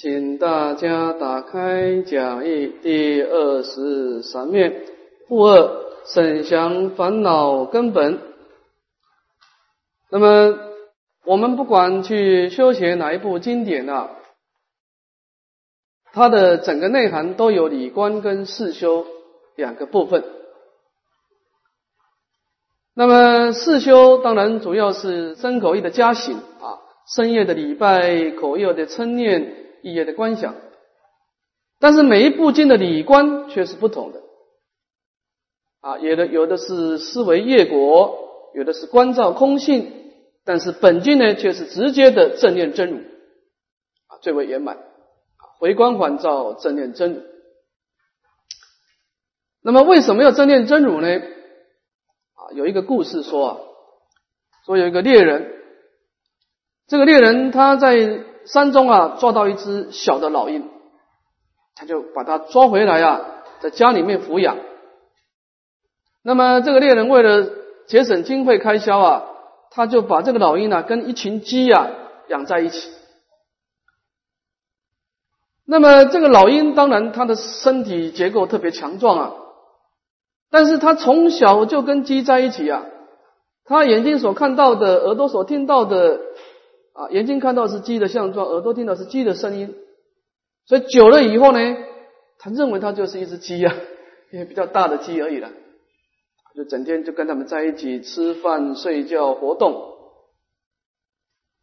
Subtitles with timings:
[0.00, 4.84] 请大家打开讲义第二十三面，
[5.26, 8.20] 负二沈祥烦恼根本。
[10.08, 10.56] 那么
[11.24, 14.10] 我们不管去修学哪一部经典啊，
[16.12, 19.04] 它的整个内涵都有理观跟事修
[19.56, 20.22] 两个部分。
[22.94, 26.78] 那么事修当然主要是身口意的加行啊，
[27.16, 29.64] 深夜的礼拜，口业的称念。
[29.82, 30.54] 意业的观想，
[31.78, 34.20] 但是每一部经的理观却是不同的
[35.80, 40.12] 啊，有的有的是思维业果，有的是观照空性，
[40.44, 42.98] 但是本经呢却是直接的正念真如
[44.08, 44.78] 啊，最为圆满，
[45.58, 47.22] 回光返照正念真如。
[49.62, 51.08] 那么为什么要正念真如呢？
[51.08, 53.58] 啊，有一个故事说啊，
[54.66, 55.52] 说有一个猎人，
[56.86, 58.24] 这个猎人他在。
[58.50, 60.70] 山中啊，抓到一只小的老鹰，
[61.76, 63.20] 他就把它抓回来啊，
[63.60, 64.56] 在家里面抚养。
[66.22, 67.46] 那么这个猎人为了
[67.86, 69.24] 节省经费开销啊，
[69.70, 71.88] 他就把这个老鹰呢跟一群鸡啊
[72.28, 72.90] 养在一起。
[75.66, 79.32] 那么这个老鹰当然它的身体结构特别强壮啊，
[80.50, 82.86] 但是它从小就跟鸡在一起啊，
[83.66, 86.20] 它眼睛所看到的，耳朵所听到的。
[86.98, 89.72] 啊，眼睛看到是鸡的相状，耳朵听到是鸡的声音，
[90.66, 91.76] 所以久了以后呢，
[92.40, 93.72] 他认为他就是一只鸡呀，
[94.32, 95.48] 因为比较大的鸡而已了，
[96.56, 99.94] 就整天就跟他们在一起吃饭、睡觉、活动。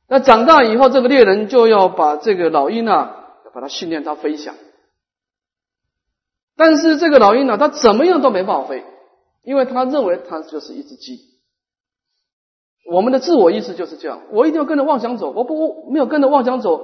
[0.07, 4.55] 那长大以后，这个猎人就要把这个老鹰啊，要把它训练它飞翔。
[6.55, 8.85] 但是这个老鹰呢，它怎么样都没办法飞，
[9.43, 11.34] 因为它认为它就是一只鸡。
[12.85, 16.79] 我们的自我意识就是这样，我一定要跟着妄想走，我不没有跟着妄想走，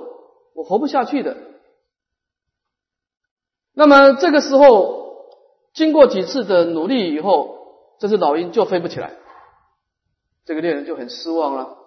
[0.55, 1.37] 我活不下去的。
[3.73, 5.27] 那么这个时候，
[5.73, 7.55] 经过几次的努力以后，
[7.99, 9.13] 这只老鹰就飞不起来，
[10.43, 11.77] 这个猎人就很失望了，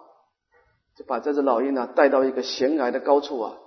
[0.97, 3.57] 就把这只老鹰呢带到一个悬崖的高处啊，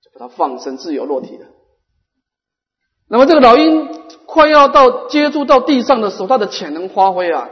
[0.00, 1.46] 就把它放生自由落体了。
[3.08, 3.88] 那么这个老鹰
[4.26, 7.50] 快要到接触到地上的时候，它的潜能发挥啊。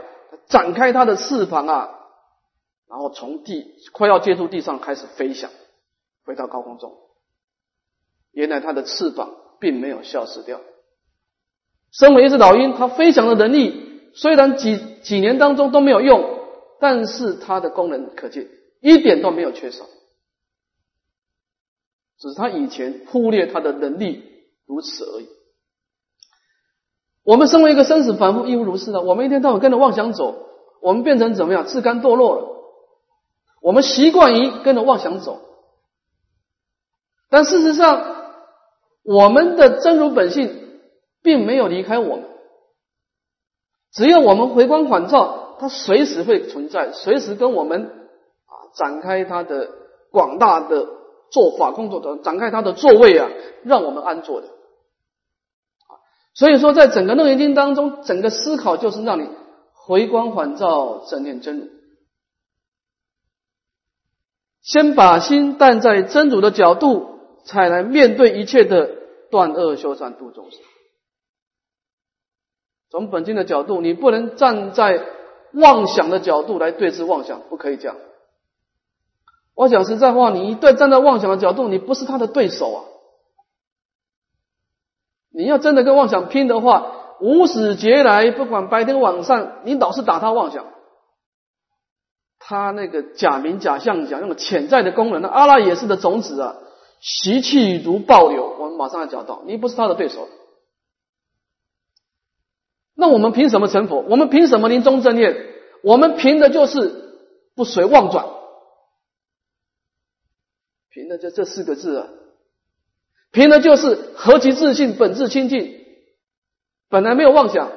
[0.49, 1.89] 展开它的翅膀啊，
[2.89, 5.49] 然后从地快要接触地上开始飞翔，
[6.25, 6.97] 飞到高空中。
[8.31, 10.61] 原来它的翅膀并没有消失掉。
[11.91, 16.39] 身为一只老鹰，它飞翔的能力虽然几几年当中都没有用，
[16.79, 18.47] 但是它的功能可见
[18.81, 19.85] 一点都没有缺少，
[22.19, 24.23] 只是它以前忽略它的能力
[24.65, 25.27] 如此而已。
[27.27, 30.33] 我们身为一个生死反复亦无如是的，我们一天到晚跟着妄想走，
[30.81, 31.65] 我们变成怎么样？
[31.65, 32.47] 自甘堕落了。
[33.61, 35.41] 我们习惯于跟着妄想走，
[37.29, 38.01] 但事实上，
[39.03, 40.79] 我们的真如本性
[41.21, 42.23] 并没有离开我们。
[43.91, 47.87] 只要我们回光返照，它随时会存在，随时跟我们
[48.45, 49.69] 啊展开它的
[50.11, 50.87] 广大的
[51.29, 53.27] 做法工作的，展开它的座位啊，
[53.63, 54.47] 让我们安坐的。
[56.37, 59.27] 所以说，在整个《楞严经》当中，整个思考就是让你
[59.73, 61.65] 回光返照，正念真如。
[64.61, 68.87] 先把心站在真主的角度，才来面对一切的
[69.31, 70.59] 断恶修善度众生。
[72.91, 75.03] 从本经的角度，你不能站在
[75.53, 77.97] 妄想的角度来对峙妄想，不可以这样。
[79.55, 82.83] 我讲实在话，你一旦站在妄想的角度，你不是他的对手啊。
[85.37, 90.65] 你要真的跟妄想拼的话，无始劫来，不管白天晚上，你老是打他妄想，
[92.39, 96.55] 他那个假名假相假那种潜在的功能，那阿拉也是的种子啊，
[96.99, 98.55] 习气如暴流。
[98.57, 100.27] 我们马上要讲到，你不是他的对手，
[102.95, 104.03] 那我们凭什么成佛？
[104.09, 105.37] 我们凭什么临终正念？
[105.83, 107.13] 我们凭的就是
[107.55, 108.25] 不随妄转，
[110.89, 112.07] 凭的就这四个字啊。
[113.31, 115.85] 凭的就是何其自信，本质清净，
[116.89, 117.71] 本来没有妄想。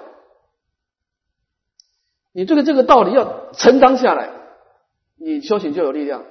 [2.32, 4.30] 你这个这个道理要承担下来，
[5.16, 6.24] 你修行就有力量，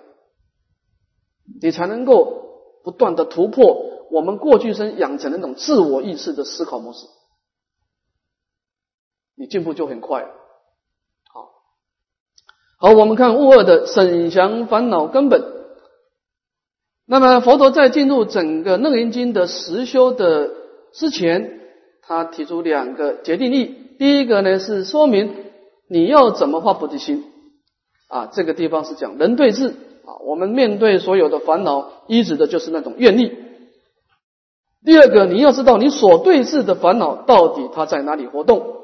[1.62, 7.06] 你才能够不断的突破我们过去生养成的那种自我意识的思考模式，
[9.36, 10.26] 你进步就很快。
[11.32, 11.52] 好，
[12.78, 15.59] 好，我们看物二的沈祥烦恼根本。
[17.12, 20.52] 那么佛陀在进入整个楞严经的实修的
[20.94, 21.60] 之前，
[22.04, 23.76] 他提出两个决定力。
[23.98, 25.34] 第一个呢是说明
[25.88, 27.26] 你要怎么发菩提心
[28.10, 33.36] 啊，这个地方是讲人对治啊，我们面对所有的烦恼，依止的就是那种愿力。
[34.86, 38.76] 第二个，你要知道你所对治的烦恼到底它在哪里活动，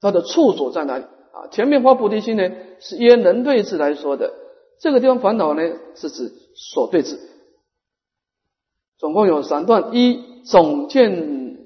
[0.00, 1.52] 它的处所在哪里啊？
[1.52, 2.50] 前面发菩提心呢，
[2.80, 4.32] 是因人对治来说的，
[4.80, 5.62] 这个地方烦恼呢，
[5.94, 7.18] 是指所对治。
[8.98, 11.58] 总共有三段：一总见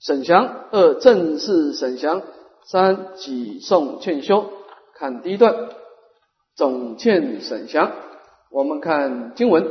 [0.00, 2.22] 审详，二正式审详，
[2.66, 4.50] 三己诵劝修。
[4.94, 5.54] 看第一段，
[6.54, 7.92] 总见审详。
[8.50, 9.66] 我们看经文。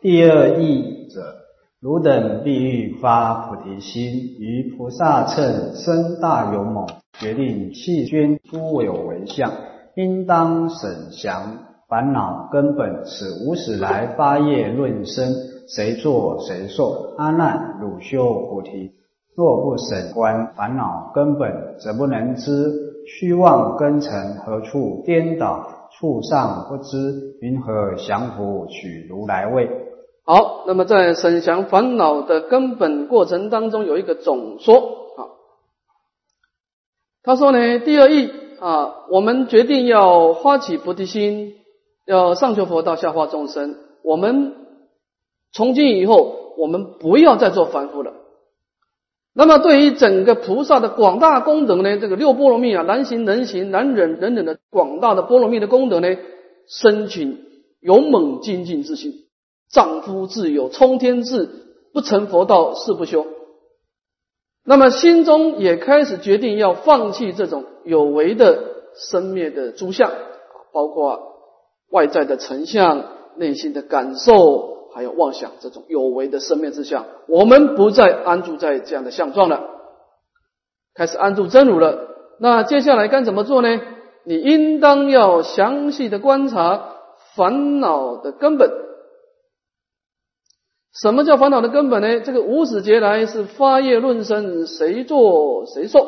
[0.00, 1.36] 第二义者，
[1.80, 4.02] 汝等必欲发菩提心，
[4.38, 6.86] 于菩萨乘身大勇猛，
[7.18, 9.52] 决定弃捐诸有为相，
[9.94, 11.58] 应当审详
[11.88, 15.34] 烦恼根本，此无始来发业论生，
[15.68, 17.14] 谁作谁受？
[17.18, 18.92] 阿难，汝修菩提，
[19.36, 22.92] 若不审观烦恼根本，则不能知。
[23.04, 25.88] 虚妄根尘何处颠倒？
[25.98, 29.68] 畜上不知，云何降伏取如来位？
[30.24, 34.76] 好，那么在审降烦恼的根本过程当中，有一个总说
[35.16, 35.20] 啊。
[37.22, 38.30] 他说呢，第二义
[38.62, 41.56] 啊，我们决定要发起菩提心，
[42.06, 43.74] 要上求佛道，下化众生。
[44.04, 44.54] 我们
[45.52, 48.12] 从今以后，我们不要再做凡夫了。
[49.34, 56.16] 那么，对于整个菩萨的广大功德呢，这个六波罗蜜啊，难行能行，难忍等等的广大的波罗蜜的功德呢，
[56.68, 57.40] 深请
[57.80, 59.24] 勇猛精进之心，
[59.72, 61.50] 丈夫自有冲天志，
[61.92, 63.26] 不成佛道誓不休。
[64.64, 68.58] 那么心中也开始决定要放弃这种有为的
[68.94, 70.10] 生灭的诸相，
[70.72, 71.20] 包括
[71.90, 73.04] 外在的成像、
[73.36, 74.70] 内心的感受。
[74.94, 79.62] 还有妄想这种有为的生灭之相，我们不再安住在这样的相状了，
[80.94, 82.08] 开始安住真如了。
[82.38, 83.80] 那接下来该怎么做呢？
[84.24, 86.96] 你应当要详细的观察
[87.34, 88.70] 烦恼的根本。
[90.92, 92.20] 什么叫烦恼的根本呢？
[92.20, 96.06] 这个无始劫来是发业论生，谁做谁受。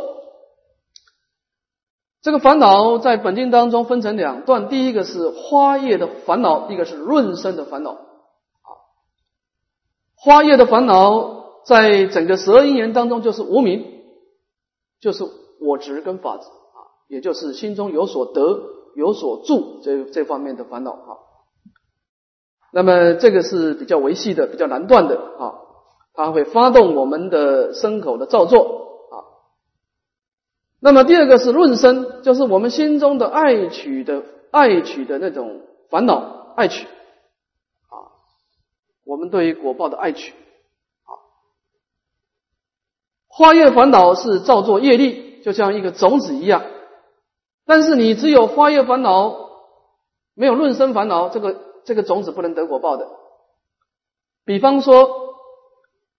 [2.20, 7.92] 这个烦恼在本经当中分成两段，第一个是花叶的烦恼，一个是论生的烦恼。
[7.92, 7.98] 啊
[10.16, 13.84] 花叶的烦恼，在整个十二因缘当中，就是无名，
[15.00, 15.24] 就是
[15.60, 16.78] 我执跟法执啊，
[17.08, 18.62] 也就是心中有所得、
[18.96, 21.23] 有所住这这方面的烦恼啊。
[22.74, 25.54] 那么这个是比较维系的、比较难断的啊，
[26.12, 29.14] 它会发动我们的身口的造作啊。
[30.80, 38.10] 那么第二个是论身，就是我们心中的爱取的爱取的那种烦恼，爱取啊。
[39.04, 40.32] 我们对于果报的爱取，
[41.04, 41.14] 啊，
[43.28, 46.64] 花叶烦恼是造作业力，就像一个种子一样。
[47.66, 49.36] 但是你只有花叶烦恼，
[50.34, 53.08] 没有论生烦恼，这个这个种子不能得果报的。
[54.44, 55.36] 比方说，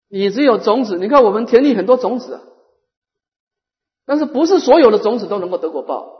[0.10, 2.42] 你只有种子，你看我们田里很多种子啊，
[4.06, 6.12] 但是不是所有的种子都能够得果报。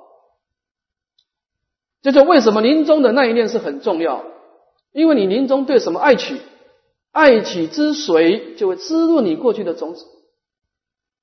[2.02, 4.24] 这就为什么临终的那一念是很重要，
[4.92, 6.40] 因为你临终对什么爱取。
[7.12, 10.06] 爱取之水就会滋润你过去的种子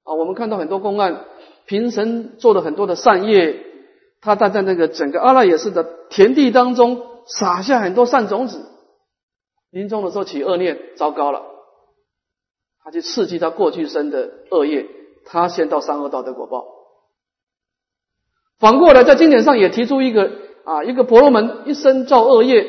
[0.05, 0.15] 啊！
[0.15, 1.27] 我们看到很多公案，
[1.67, 3.63] 平生做了很多的善业，
[4.23, 8.67] 他他在那个整个阿赖耶识的田地当中撒下很多善种子，
[9.71, 11.43] 临终的时候起恶念，糟糕了，
[12.83, 14.87] 他去刺激他过去生的恶业，
[15.25, 16.67] 他先到三恶道得果报。
[18.59, 20.31] 反过来，在经典上也提出一个
[20.65, 22.67] 啊，一个婆罗门一生造恶业，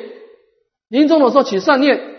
[0.87, 2.11] 临终的时候起善念。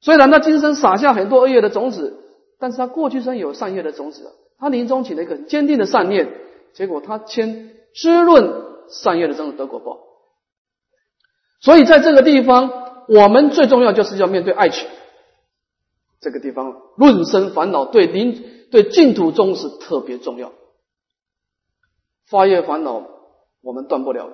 [0.00, 2.18] 虽然他今生撒下很多恶业的种子，
[2.58, 6.32] 但是他过去生有善业的种子，他临终起了一个很坚定的善念，
[6.72, 9.98] 结果他先滋润善业的种子得果报。
[11.62, 12.70] 所以在这个地方，
[13.08, 14.86] 我们最重要就是要面对爱取。
[16.20, 20.52] 这个地方论生烦恼对临对净土宗是特别重要。
[22.28, 23.06] 发业烦恼
[23.62, 24.28] 我们断不了，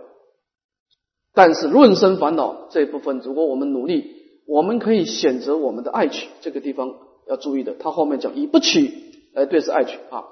[1.32, 4.16] 但是论生烦恼这一部分，如果我们努力。
[4.50, 6.94] 我们可以选择我们的爱取，这个地方
[7.26, 7.74] 要注意的。
[7.74, 10.24] 他后面讲以不取来对治爱取啊。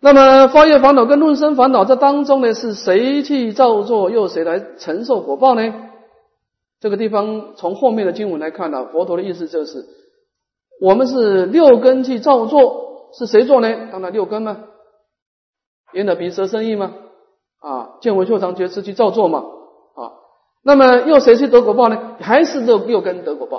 [0.00, 5.74] 那么发业烦恼跟论生烦恼这当中呢，是谁去造作，又谁来承受果报呢？
[6.80, 9.86] 这个地方从后面的经文来看呢，佛陀的意思就是，
[10.80, 13.88] 我们是六根去造作，是谁做呢？
[13.90, 14.64] 当然六根嘛，
[15.94, 16.92] 眼耳鼻舌身意嘛，
[17.60, 19.38] 啊，见闻嗅尝觉知去造作嘛。
[19.94, 20.12] 啊
[20.66, 22.16] 那么又谁去得果报呢？
[22.20, 23.58] 还是这六根得果报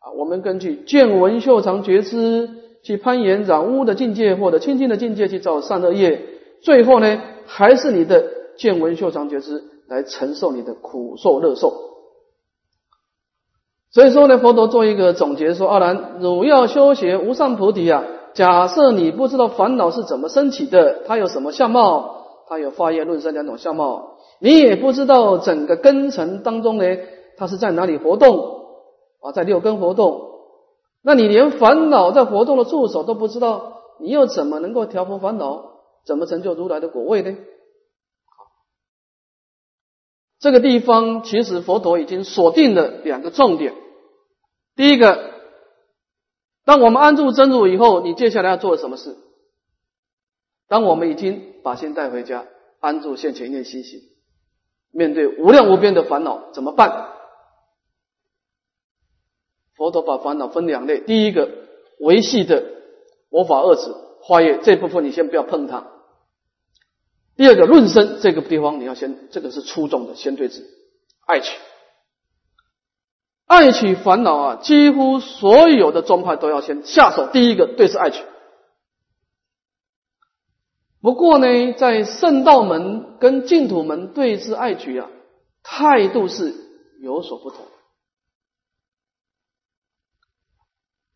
[0.00, 0.12] 啊？
[0.16, 2.50] 我们根据见闻嗅尝觉知
[2.88, 6.22] 去攀岩染污的境界，或者清净的境界去造善恶业，
[6.62, 8.24] 最后呢，还是你的
[8.56, 11.74] 见闻嗅尝觉知来承受你的苦受乐受。
[13.90, 18.04] 所以说呢，佛陀做一个总结说：“阿难，汝要修学无上菩提啊！
[18.32, 22.24] 假设你不知道烦恼是怎么升起的，它有什么相貌？
[22.48, 26.84] 它有发业、论生两种相貌，你也不知道整个根尘当中呢，
[27.36, 28.62] 它是在哪里活动
[29.20, 29.32] 啊？
[29.32, 30.27] 在六根活动，
[31.02, 35.78] 那你连烦恼在活动的助手都不知道，你又怎么能够调伏烦恼？
[36.04, 37.36] 怎么成就如来的果位呢？”
[40.40, 43.74] 这个地方其实佛陀已经锁定了两个重点。
[44.76, 45.32] 第一个，
[46.64, 49.16] 当我们安住真如以后，你接下来要做什么事？
[50.68, 52.46] 当我们已经把心带回家，
[52.78, 54.00] 安住现前念心行，
[54.92, 57.17] 面对无量无边的烦恼怎么办？
[59.78, 61.48] 佛陀把烦恼分两类，第一个
[62.00, 62.64] 维系的
[63.30, 65.86] 佛法二字化业这部分，你先不要碰它。
[67.36, 70.66] 第二个论生这个地方，你要先，这个是初中的，先对治
[71.24, 71.56] 爱取，
[73.46, 77.28] 爱取烦恼啊，几乎所有的宗派都要先下手。
[77.28, 78.24] 第一个对治爱取。
[81.00, 85.08] 不过呢，在圣道门跟净土门对治爱取啊，
[85.62, 86.52] 态度是
[87.00, 87.64] 有所不同。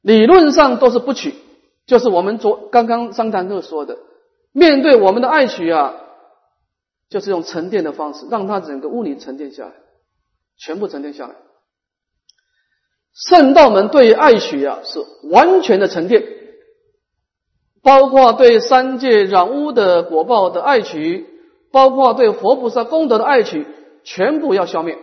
[0.02, 1.35] 理论上都是不取，
[1.87, 3.99] 就是我们昨刚刚商谈课说的，
[4.52, 5.94] 面对我们的爱取啊。
[7.09, 9.73] 就是用沉淀的方式，让它整个物理沉淀下来，
[10.56, 11.35] 全部沉淀下来。
[13.12, 16.25] 圣道门对爱取啊是完全的沉淀，
[17.82, 21.26] 包括对三界染污的果报的爱取，
[21.71, 23.66] 包括对佛菩萨功德的爱取，
[24.04, 24.97] 全部要消灭。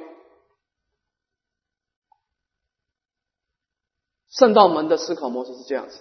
[4.39, 5.99] 圣道门的思考模式是这样子，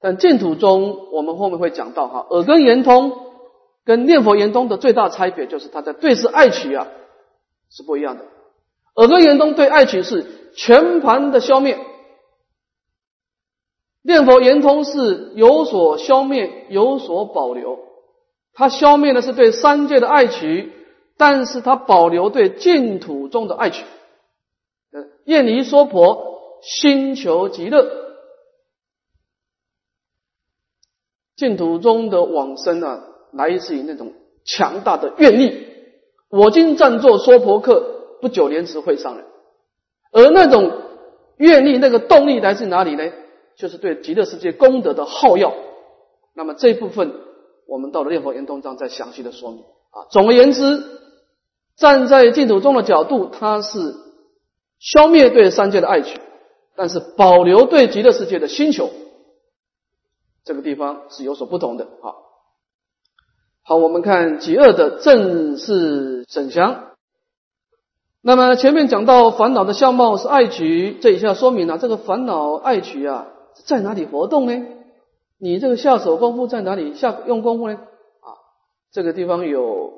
[0.00, 3.32] 但净土中我们后面会讲到哈，耳根圆通。
[3.84, 6.86] 跟念佛圆通的最大差别就是，他在对视爱取啊
[7.68, 8.22] 是不一样的。
[8.94, 11.76] 耳根圆通对爱取是全盘的消灭，
[14.04, 17.80] 念佛圆通是有所消灭，有所保留。
[18.54, 20.72] 它消灭的是对三界的爱取，
[21.16, 23.84] 但是它保留对净土中的爱取。
[24.92, 26.31] 呃，厌离娑婆，
[26.62, 27.86] 心求极乐，
[31.36, 33.08] 净土中的往生啊。
[33.34, 34.12] 来自于那种
[34.44, 35.66] 强大的愿力。
[36.28, 39.24] 我今暂坐娑婆客，不久莲池会上来。
[40.12, 40.70] 而那种
[41.38, 43.10] 愿力、那个动力来自哪里呢？
[43.56, 45.54] 就是对极乐世界功德的耗药。
[46.34, 47.14] 那么这一部分，
[47.66, 50.04] 我们到了《念佛圆通章》再详细的说明啊。
[50.10, 50.84] 总而言之，
[51.78, 53.94] 站在净土中的角度，它是
[54.78, 56.20] 消灭对三界的爱取，
[56.76, 58.90] 但是保留对极乐世界的星球。
[60.44, 62.14] 这个地方是有所不同的啊。
[63.62, 66.88] 好，我们看极恶的正是沈祥。
[68.20, 73.28] 那么前面讲到烦恼的相貌是爱取，这一下说明了这个烦恼爱取啊
[73.64, 74.66] 在哪里活动呢？
[75.38, 77.74] 你这个下手功夫在哪里下用功夫呢？
[77.74, 78.34] 啊，
[78.92, 79.92] 这个地方有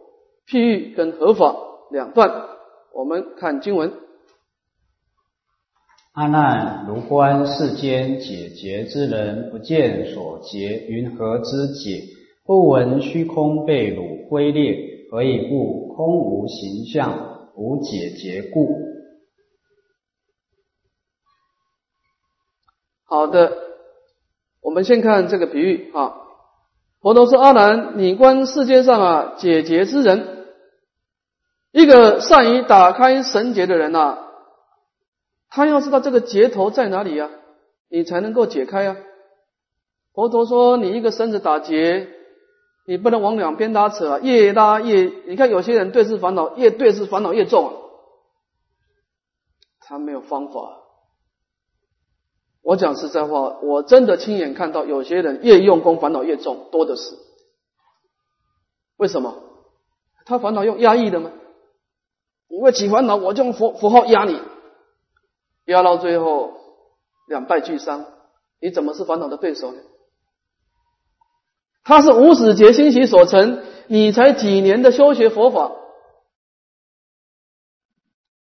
[0.49, 1.55] 譬喻跟合法
[1.91, 2.49] 两段。
[2.93, 3.93] 我们看经文：
[6.15, 12.05] 阿难，如观世间解结之人，不见所结，云何之解？
[12.45, 15.93] 不闻虚空被汝挥裂，何以故？
[15.97, 18.69] 空无形象，无解结故。
[23.07, 23.53] 好的，
[24.63, 26.15] 我们先看这个比喻啊。
[27.01, 30.47] 佛陀说：“阿难，你观世界上啊解结之人，
[31.73, 34.24] 一个善于打开绳结的人呐，
[35.55, 37.31] 他要知道这个结头在哪里呀，
[37.89, 38.97] 你才能够解开啊。”
[40.13, 42.09] 佛陀说：“你一个身子打结。”
[42.87, 45.11] 你不能往两边拉扯啊，越拉越……
[45.27, 47.73] 你看有些人对峙烦恼，越对峙烦恼越重啊，
[49.81, 50.83] 他没有方法。
[52.61, 57.17] 我讲实在话，我真的亲眼看到有些人越用功烦恼越重，多的是。
[58.99, 59.35] 为什么？
[60.27, 61.31] 他烦恼用压抑的吗？
[62.49, 64.39] 你为起烦恼，我就用符符号压你，
[65.67, 66.53] 压到最后
[67.29, 68.05] 两败俱伤，
[68.61, 69.79] 你怎么是烦恼的对手呢？
[71.85, 75.73] 他是无始劫心习所成，你才几年的修学佛法，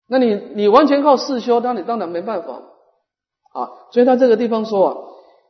[0.06, 2.62] 那你你完全靠世修，那你当然没办法
[3.52, 3.70] 啊。
[3.90, 4.96] 所以他这个地方说啊，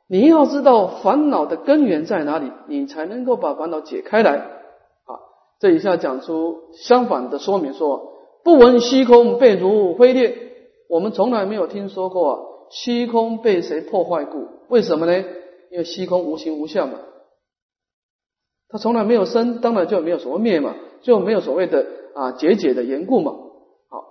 [0.06, 5.20] 你要知道烦恼的根源在哪里，你才能够把烦恼解开来啊。
[5.58, 10.53] 这一下讲出相反的说明，说不闻虚空被如灰裂，
[10.88, 14.48] 我们从来没有听说过啊虚空被谁破坏过？
[14.68, 15.24] 为什么呢？
[15.70, 16.98] 因为虚空无形无相嘛。
[18.68, 23.32] 它从来没有生，当然就没有什么灭嘛，就没有所谓的啊结解的缘故嘛。
[23.88, 24.04] 好，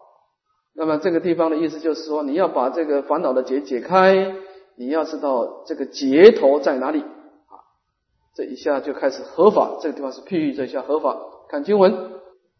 [0.74, 4.36] 那么这个地方的意思就是说，你要把这个烦恼的结解开，
[4.78, 7.60] 你要知道这个结头在哪里啊。
[8.36, 11.18] 这一下就开始合法，这个地方是譬喻这一下合法。
[11.50, 12.13] 看经文，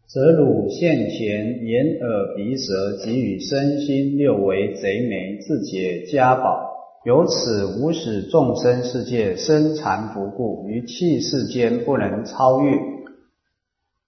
[0.06, 6.72] 则汝现前眼耳鼻舌给予身心六为贼眉自解家宝。
[7.04, 12.78] 由此无使众生世界生残不顾，于气世间不能超越。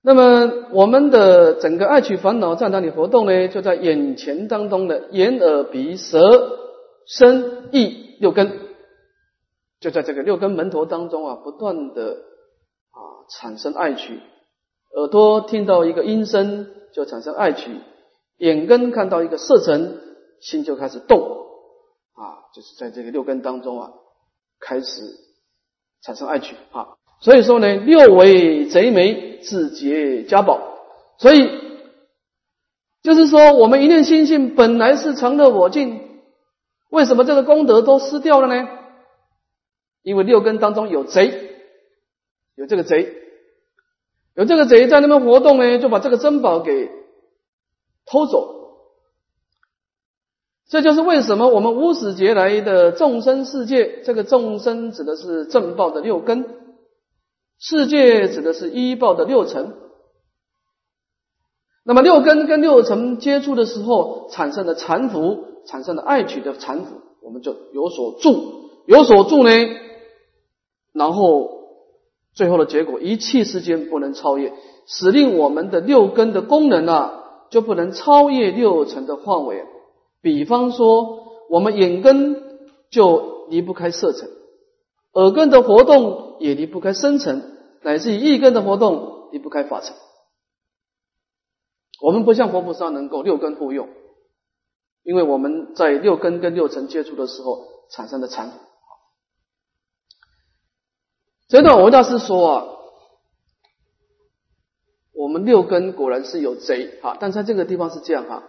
[0.02, 3.48] 那么我们的整个爱取烦恼在哪里活动呢？
[3.48, 6.20] 就在眼前当中的眼耳鼻舌
[7.06, 8.50] 身意六根，
[9.80, 12.12] 就在这个六根门头当中啊，不断的
[12.92, 12.98] 啊
[13.28, 14.20] 产生爱取。
[14.96, 17.70] 耳朵听到一个音声就产生爱取，
[18.38, 20.00] 眼根看到一个色尘，
[20.40, 21.20] 心就开始动。
[22.14, 23.92] 啊，就是在这个六根当中啊，
[24.58, 25.02] 开始
[26.02, 30.78] 产生爱取啊，所以说呢，六为贼眉，自结家宝。
[31.18, 31.50] 所以
[33.02, 36.22] 就是说，我们一念心性本来是常乐我净，
[36.88, 38.66] 为什么这个功德都失掉了呢？
[40.02, 41.50] 因为六根当中有贼，
[42.54, 43.14] 有这个贼，
[44.36, 46.90] 有这个贼在那边活动呢，就把这个珍宝给
[48.04, 48.54] 偷走。
[50.68, 56.44] 这就是为什么我们无始劫来的众生世界，这个众生指的是正报的六根，
[57.58, 59.74] 世界指的是一报的六尘。
[61.84, 66.88] 那么六根跟六尘接触的时候，产生的缠缚，产生的爱取的缠缚，
[67.22, 69.50] 我们就有所住，有所住呢，
[70.92, 71.65] 然后
[72.36, 74.52] 最后的结果，一气之间不能超越，
[74.86, 79.64] 使令我们的六根的功能啊，就不能超越六尘的范围。
[80.20, 84.28] 比方说，我们眼根就离不开色尘，
[85.14, 89.96] 耳根的活动也离不开声尘，乃至于意根的活动离不开法尘。
[92.02, 93.88] 我们不像佛菩萨能够六根互用，
[95.02, 98.52] 因为我们在六根跟六尘接触的时候产生的缠缚。
[101.48, 102.66] 这段我大师说啊，
[105.12, 108.42] 我们六根果然是有贼哈，但在这个地方是这样哈。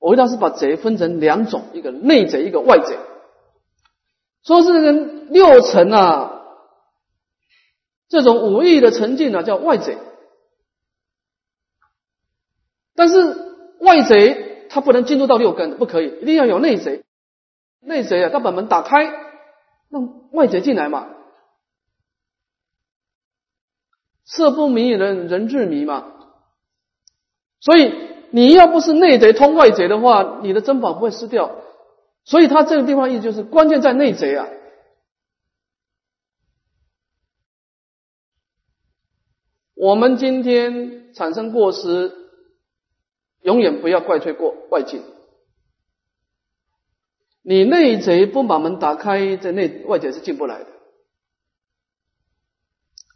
[0.00, 2.98] 我为大师把贼分成两种，一个内贼，一个外贼。
[4.42, 6.42] 说是这个六层啊，
[8.08, 9.96] 这种武艺的沉静啊，叫外贼。
[12.96, 17.04] 但是外贼他不能进入到六根，不可以，一定要有内贼。
[17.78, 19.04] 内贼啊，他把门打开，
[19.88, 21.06] 让外贼进来嘛。
[24.34, 26.12] 色不迷人人自迷嘛，
[27.60, 28.10] 所以。
[28.34, 31.54] 你要不是内贼通外贼的话，你的珍宝不会失掉。
[32.24, 34.48] 所以他这个地方意思就是关键在内贼啊。
[39.74, 42.10] 我们今天产生过失，
[43.42, 45.02] 永远不要怪罪过外境。
[47.42, 50.71] 你内贼不把门打开，这内外贼是进不来的。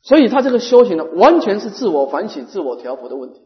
[0.06, 3.40] 所以他这个修行呢，完全是自我反省、自我调伏的问题。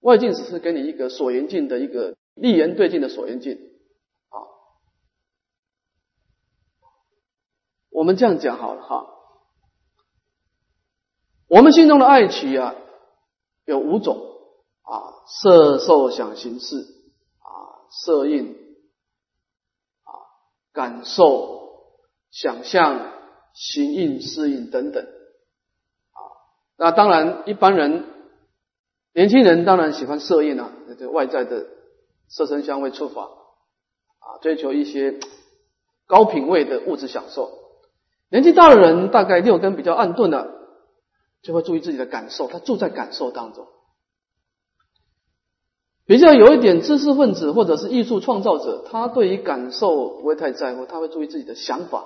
[0.00, 3.54] 外境只是给你一个所缘境的一个立言对境的所缘境
[4.28, 4.36] 啊。
[7.88, 9.06] 我们这样讲好了哈。
[11.48, 12.74] 我们心中的爱取啊，
[13.64, 14.18] 有五种
[14.82, 16.76] 啊：色、受、想、行、识
[17.38, 18.52] 啊，色印
[20.02, 20.12] 啊，
[20.74, 21.70] 感受、
[22.30, 23.10] 想象、
[23.54, 25.15] 行印、适应等等。
[26.78, 28.04] 那当然，一般人。
[29.14, 31.64] 年轻人当然喜欢色印啊，这外在的
[32.28, 35.18] 色声香味触法啊，追求一些
[36.06, 37.50] 高品位的物质享受。
[38.28, 40.50] 年纪大的人大概六根比较暗钝的，
[41.40, 43.66] 就会注意自己的感受，他住在感受当中。
[46.04, 52.04] 比较有一点知识分子或者是艺术创造者，他对于感受不会太在乎，他会注意自己的想法。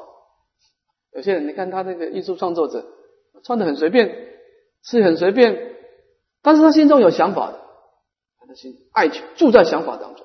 [1.13, 2.87] 有些人你看他那个艺术创作者，
[3.43, 4.29] 穿的很随便，
[4.83, 5.77] 是很随便。
[6.43, 7.61] 但是他心中有想法的，
[8.39, 10.25] 他的心爱情住在想法当中，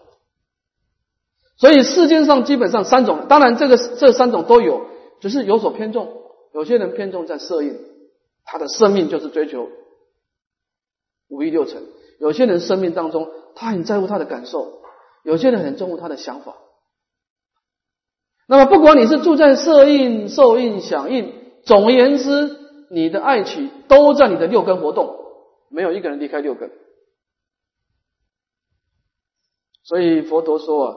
[1.58, 4.88] 所以世间上基本上三种，当然这个这三种都有，
[5.20, 6.22] 只是有所偏重。
[6.54, 7.78] 有些人偏重在色印，
[8.46, 9.68] 他的生命就是追求
[11.28, 11.82] 五欲六尘；
[12.18, 14.82] 有些人生命当中他很在乎他的感受，
[15.24, 16.56] 有些人很重乎他的想法。
[18.48, 21.34] 那么不管你是住在色印、受印、想印，
[21.66, 22.58] 总而言之，
[22.90, 25.24] 你的爱取都在你的六根活动。
[25.68, 26.72] 没有一个人离开六根，
[29.84, 30.96] 所以佛陀说啊，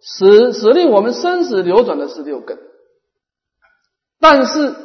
[0.00, 2.58] 使使令我们生死流转的是六根，
[4.20, 4.76] 但是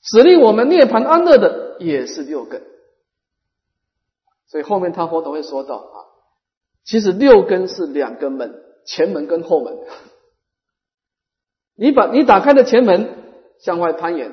[0.00, 2.62] 使令我们涅槃安乐的也是六根，
[4.46, 5.96] 所以后面他佛陀会说到啊，
[6.84, 8.54] 其实六根是两个门，
[8.86, 9.76] 前门跟后门。
[11.76, 14.32] 你把你打开的前门向外攀岩，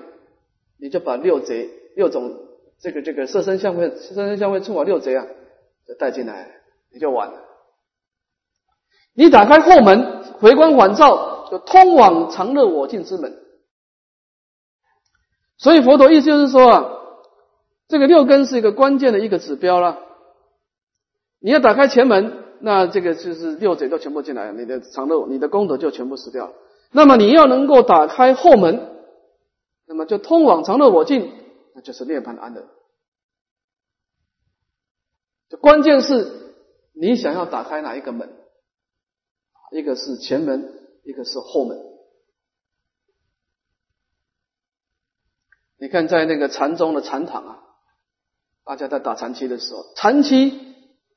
[0.79, 2.37] 你就把六贼六种
[2.79, 5.27] 这个这个色身相会色身相会触法六贼啊，
[5.87, 6.49] 就带进来，
[6.91, 7.41] 你就完了。
[9.13, 13.37] 你打开后门，回光返照，就通往常乐我净之门。
[15.57, 16.91] 所以佛陀意思就是说啊，
[17.89, 19.99] 这个六根是一个关键的一个指标了。
[21.41, 26.53] 你要打开前门，那这个就是六贼都全部进来，你的常乐、你的功德就全部失掉了。
[26.91, 28.98] 那么你要能够打开后门，
[29.89, 31.33] 那么就通往常乐我净，
[31.73, 32.69] 那就是涅槃安乐。
[35.49, 36.53] 就关键是
[36.93, 38.29] 你想要打开哪一个门，
[39.71, 40.71] 一个是前门，
[41.03, 41.77] 一个是后门。
[45.79, 47.63] 你看，在那个禅宗的禅堂啊，
[48.63, 50.67] 大家在打禅期的时候，禅期。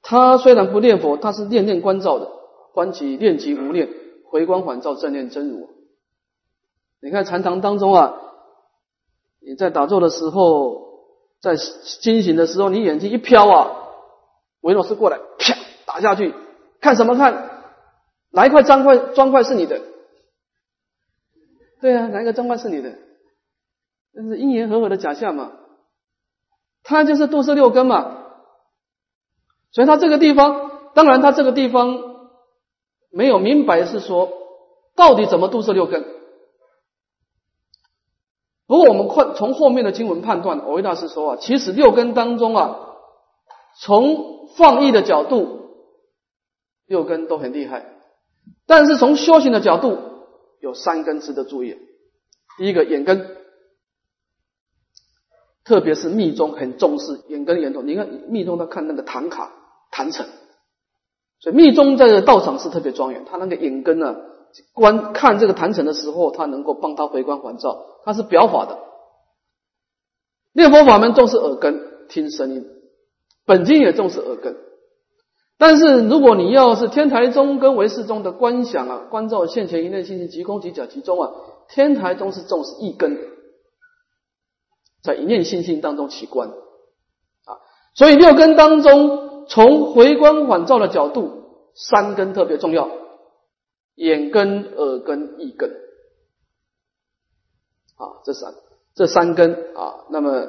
[0.01, 2.29] 他虽然不念佛，他是念念关照的，
[2.73, 3.89] 观其念即无念，
[4.25, 5.69] 回光返照，正念真如。
[7.01, 8.15] 你看禅堂当中啊，
[9.45, 10.83] 你在打坐的时候，
[11.41, 11.57] 在
[12.01, 13.71] 惊醒的时候，你眼睛一飘啊，
[14.61, 16.35] 维罗斯过来，啪打下去，
[16.81, 17.51] 看什么看？
[18.31, 19.81] 哪一块砖块砖块是你的？
[21.81, 22.95] 对啊，哪一个砖块是你的？
[24.15, 25.53] 那是因缘和合的假象嘛，
[26.85, 28.19] 他就是度色六根嘛。
[29.73, 31.99] 所以他这个地方，当然他这个地方
[33.11, 34.31] 没有明白是说
[34.95, 36.22] 到底怎么度色六根。
[38.73, 42.79] 不过我们看从后面的经文判断，维大师说啊，其实六根当中啊，
[43.79, 45.59] 从放逸的角度，
[46.87, 47.85] 六根都很厉害，
[48.67, 49.99] 但是从修行的角度，
[50.63, 51.77] 有三根值得注意。
[52.57, 53.37] 第一个眼根。
[55.65, 59.53] 特别是密宗很重视眼根眼头，你看密宗他看那个唐卡。
[59.91, 60.27] 坛城，
[61.41, 63.27] 所以密宗在道场是特别庄严。
[63.27, 64.17] 他那个眼根呢，
[64.73, 67.85] 观看这个坛城的时候，他能够帮他回光返照。
[68.05, 68.79] 他是表法的。
[70.53, 72.63] 念佛法门重视耳根，听声音；
[73.47, 74.57] 本经也重视耳根。
[75.59, 81.31] 但是如果你要是天台宗跟唯识宗的观想啊，观照现前一念心性即空即假即中啊，
[81.69, 83.19] 天台宗是重视一根，
[85.03, 87.59] 在一念心性当中起观啊。
[87.95, 89.31] 所以六根当中。
[89.49, 92.89] 从回光返照的角度，三根特别重要：
[93.95, 95.71] 眼根、耳根、意根。
[97.97, 98.55] 啊，这三
[98.95, 100.05] 这三根啊。
[100.11, 100.47] 那么，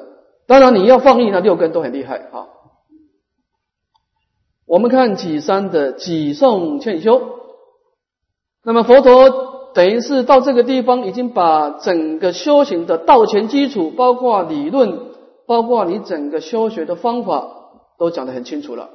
[0.47, 2.47] 当然你要放逸，那六根都很厉害啊。
[4.65, 7.21] 我们看己三的几诵欠修，
[8.63, 15.11] 那么佛陀等于是到这个地方，已经把整个修行的道前基础，包括理论，
[15.45, 17.59] 包括你整个修学的方法。
[17.95, 18.89] 都讲得很清楚了，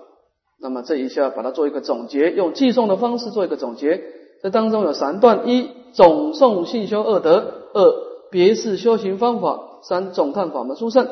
[0.61, 4.03] 那么这一下把它做一个总结，用寄送的方式做一个总结。
[4.43, 7.43] 这当中有三段：一、总诵信修二德；
[7.75, 7.93] 二、
[8.31, 11.09] 别是修行方法；三、总看法门殊胜。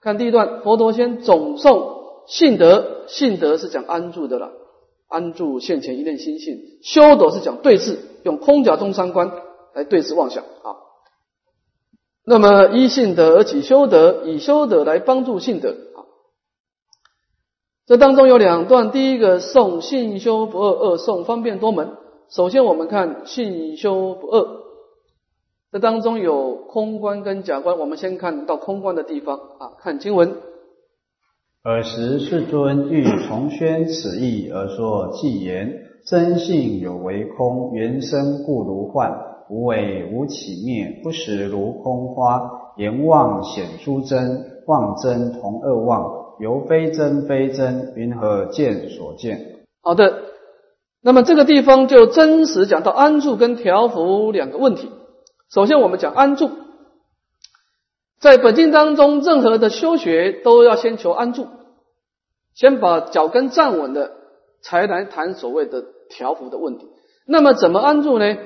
[0.00, 1.94] 看第一段，佛陀先总诵
[2.26, 4.50] 信德，信德是讲安住的了，
[5.08, 9.32] 安住现前一念心性；修德是讲对治，用空假中三观
[9.72, 10.76] 来对治妄想啊。
[12.26, 16.04] 那么依信德而起修德，以修德来帮助信德啊。
[17.86, 21.96] 这当中有两段，第一个诵信修不二，二诵方便多门。
[22.34, 24.44] 首先我们看信修不二，
[25.70, 30.32] 这当中有空观跟假观，我们先看到空观的地方啊，看经文。
[31.62, 39.12] 尔时世尊欲重宣此意而说偈言：真性有为空，缘生故如幻，
[39.48, 42.72] 无为无起灭，不实如空花。
[42.76, 46.34] 言妄显出真，妄真同二妄。
[46.40, 49.38] 由非真非真，云何见所见？
[49.80, 50.12] 好的，
[51.06, 54.90] 那么这个地方就真实讲到安住跟调伏两个问题。
[55.52, 56.50] 首先，我们讲安住，
[58.18, 61.48] 在本经当中，任何的修学都要先求安住，
[62.54, 64.12] 先把脚跟站稳了，
[64.62, 66.88] 才来谈所谓的调伏的问题。
[67.26, 68.38] 那么怎么安住呢？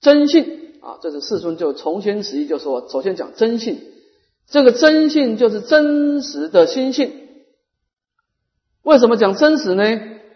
[0.00, 3.78] 真性啊，这是世尊就从先实意就说，首先讲真性。
[4.50, 7.12] 这个真性就是真实的心性。
[8.82, 9.84] 为什么讲真实呢？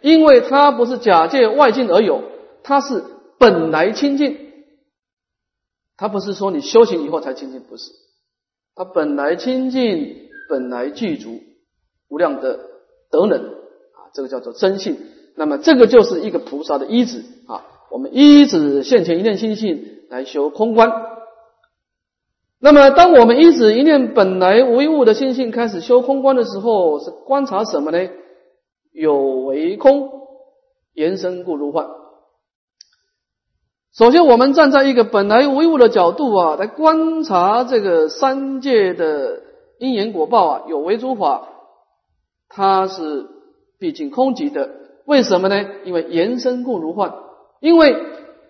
[0.01, 2.23] 因为它不是假借外境而有，
[2.63, 3.05] 它是
[3.39, 4.37] 本来清净。
[5.97, 7.91] 它不是说你修行以后才清净，不是。
[8.75, 10.17] 它本来清净，
[10.49, 11.41] 本来具足
[12.09, 12.61] 无量的
[13.11, 14.97] 德能啊，这个叫做真性。
[15.35, 17.65] 那么这个就是一个菩萨的依止啊。
[17.91, 20.93] 我们依止现前一念心性来修空观。
[22.61, 28.09] 那么，当我们依止一念本来无一物的心性开始修空观的时候，是观察什么呢？
[28.99, 30.11] 有为空，
[30.93, 31.87] 延伸故如幻。
[33.97, 39.43] 首先，我们站在一个本来无一物的角度啊，来观察这个三界的
[39.79, 41.49] 因缘果报啊，有为诸法，
[42.49, 43.29] 它是
[43.79, 44.69] 毕竟空寂的。
[45.07, 45.65] 为什么呢？
[45.85, 47.15] 因为延伸故如幻。
[47.61, 47.97] 因为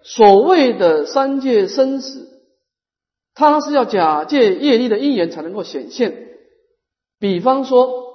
[0.02, 2.26] 所谓的三界生死。
[3.34, 6.26] 它是要假借业力的因缘才能够显现。
[7.20, 8.07] 比方说，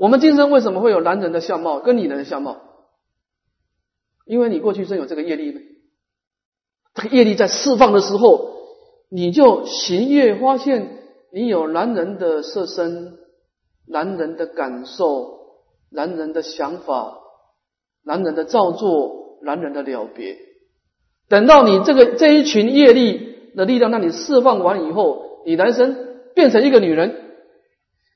[0.00, 2.56] 我们今生为什么会有男人的相貌跟女人的相貌？
[4.24, 5.60] 因为你过去生有这个业力呢。
[6.94, 8.50] 这个业力在释放的时候，
[9.10, 13.18] 你就行业发现你有男人的色身、
[13.86, 15.38] 男人的感受、
[15.90, 17.18] 男人的想法、
[18.02, 20.38] 男人的造作、男人的了别。
[21.28, 25.94] 等到你这个这一群业力的力量让你释放完以后，你男生
[26.34, 27.29] 变成一个女人，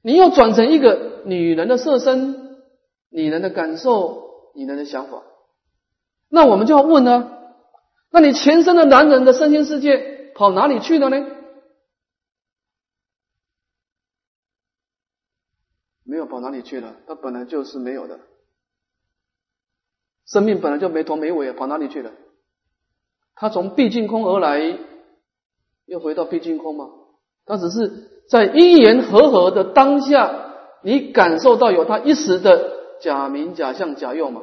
[0.07, 2.59] 你又转成一个女人的色身、
[3.09, 5.23] 女人的感受、女人的想法，
[6.29, 7.31] 那我们就要问呢？
[8.11, 11.27] 那你前身的男人的身心世界跑哪里去了呢？
[16.03, 18.21] 没有跑哪里去了，他本来就是没有的，
[20.27, 22.12] 生命本来就没头没尾，跑哪里去了？
[23.35, 24.79] 他从毕竟空而来，
[25.87, 26.90] 又回到毕竟空吗？
[27.47, 34.42] 他只是在因缘和合的当下，你感受到有他一时的假名、假相、假用嘛？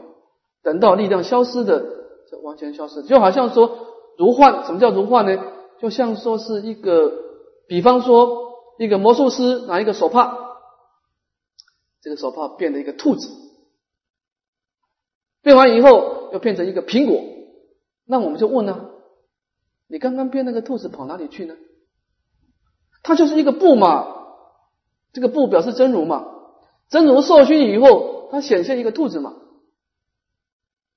[0.64, 1.80] 等到力量消失的，
[2.30, 3.02] 就完全消失。
[3.04, 5.42] 就好像说如幻，什么叫如幻呢？
[5.80, 7.12] 就像说是一个，
[7.68, 10.38] 比方说一个魔术师拿一个手帕，
[12.02, 13.28] 这个手帕变了一个兔子，
[15.42, 17.24] 变完以后又变成一个苹果。
[18.06, 18.90] 那我们就问呢，
[19.88, 21.56] 你刚刚变那个兔子跑哪里去呢？
[23.04, 24.08] 它就是一个布嘛，
[25.14, 26.26] 这个布表示真如嘛，
[26.90, 29.34] 真如受熏以后，它显现一个兔子嘛。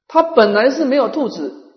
[0.06, 1.72] 它本来是没有兔子，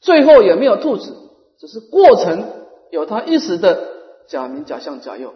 [0.00, 1.16] 最后也没有兔子，
[1.58, 2.50] 只是过程
[2.90, 3.88] 有它一时的
[4.26, 5.34] 假名、假相、假用，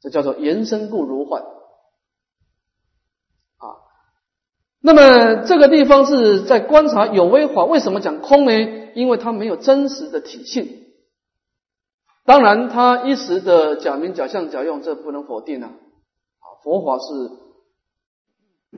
[0.00, 1.44] 这叫做延伸故如幻。
[4.80, 8.52] 那么这个地方是在观察有为法，为什么讲空呢？
[8.94, 10.85] 因为它没有真实的体性。
[12.26, 15.70] 当然，他一时的假名、假相、假用，这不能否定啊。
[15.70, 17.30] 啊，佛法是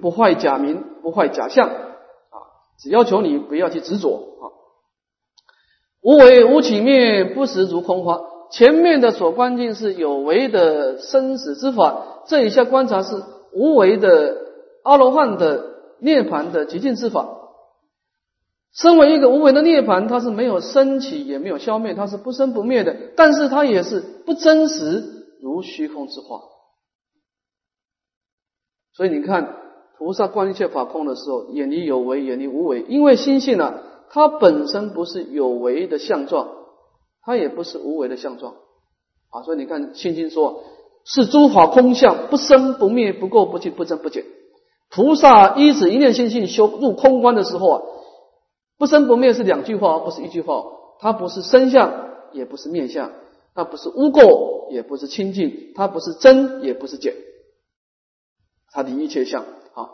[0.00, 2.36] 不坏假名，不坏假相啊，
[2.78, 4.44] 只要求你不要去执着啊。
[6.02, 8.20] 无为无起灭，不实如空花。
[8.52, 14.36] 前面的所观境是有为的生死之法，这一下观察是无为的
[14.84, 15.76] 阿罗汉的。
[16.00, 17.37] 涅盘的极尽之法，
[18.74, 22.96] 身为一个无为的涅盘，它是没有升起，也没有消灭，它是不生不灭的。
[23.16, 26.40] 但是它也是不真实，如虚空之化。
[28.94, 29.56] 所以你看，
[29.96, 36.48] 菩萨观一切法空的时候，远离有为，远离无为，因为心性啊，它本身不是有为的相状，
[37.22, 38.54] 它也不是无为的相状
[39.30, 39.42] 啊。
[39.42, 40.62] 所以你看，心经说，
[41.04, 44.24] 是诸法空相，不生不灭，不垢不净，不增不减。
[44.90, 47.82] 菩萨依止一念心性修入空观的时候啊，
[48.78, 50.64] 不生不灭是两句话，而不是一句话。
[51.00, 51.92] 它不是生相，
[52.32, 53.10] 也不是灭相；
[53.54, 57.10] 它不是污垢，也不是清净；它不是真，也不是假。
[58.72, 59.42] 它离一切相
[59.74, 59.90] 啊。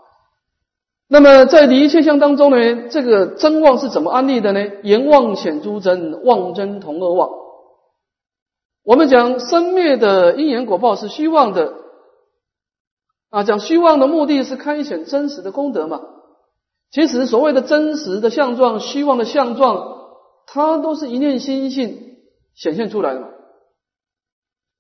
[1.09, 4.61] 那么在离一切相当中呢，这个真妄是怎么安立的呢？
[4.83, 7.31] 言妄显诸真，妄真同二妄。
[8.83, 11.75] 我们讲生灭的因缘果报是虚妄的。
[13.31, 16.01] 啊，讲虚妄的目的是开显真实的功德嘛？
[16.90, 19.99] 其实所谓的真实的相状、虚妄的相状，
[20.47, 22.16] 它都是一念心性
[22.55, 23.29] 显现出来的嘛。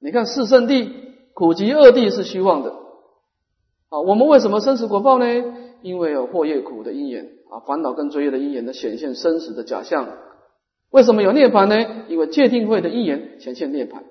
[0.00, 0.90] 你看四圣地、
[1.32, 2.70] 苦集二地是虚妄的
[3.88, 4.00] 啊。
[4.00, 5.26] 我们为什么生死果报呢？
[5.82, 10.08] 因为有祸业苦的因缘啊，烦恼跟罪业的因缘的显现生死的假象。
[10.90, 12.04] 为什么有涅槃呢？
[12.08, 14.02] 因为界定会的因缘显现涅槃。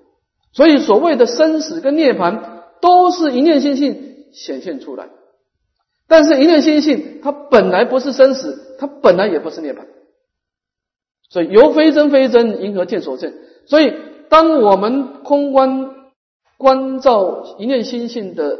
[0.52, 2.42] 所以所谓的生死跟涅槃，
[2.82, 4.10] 都是一念心性。
[4.36, 5.10] 显现出来，
[6.08, 9.86] 但是一念心性，它本来不是生死，它本来也不是涅槃，
[11.30, 13.34] 所以由非真非真，因何见所见？
[13.66, 13.94] 所以
[14.30, 15.90] 当我们空观
[16.58, 18.60] 观照一念心性的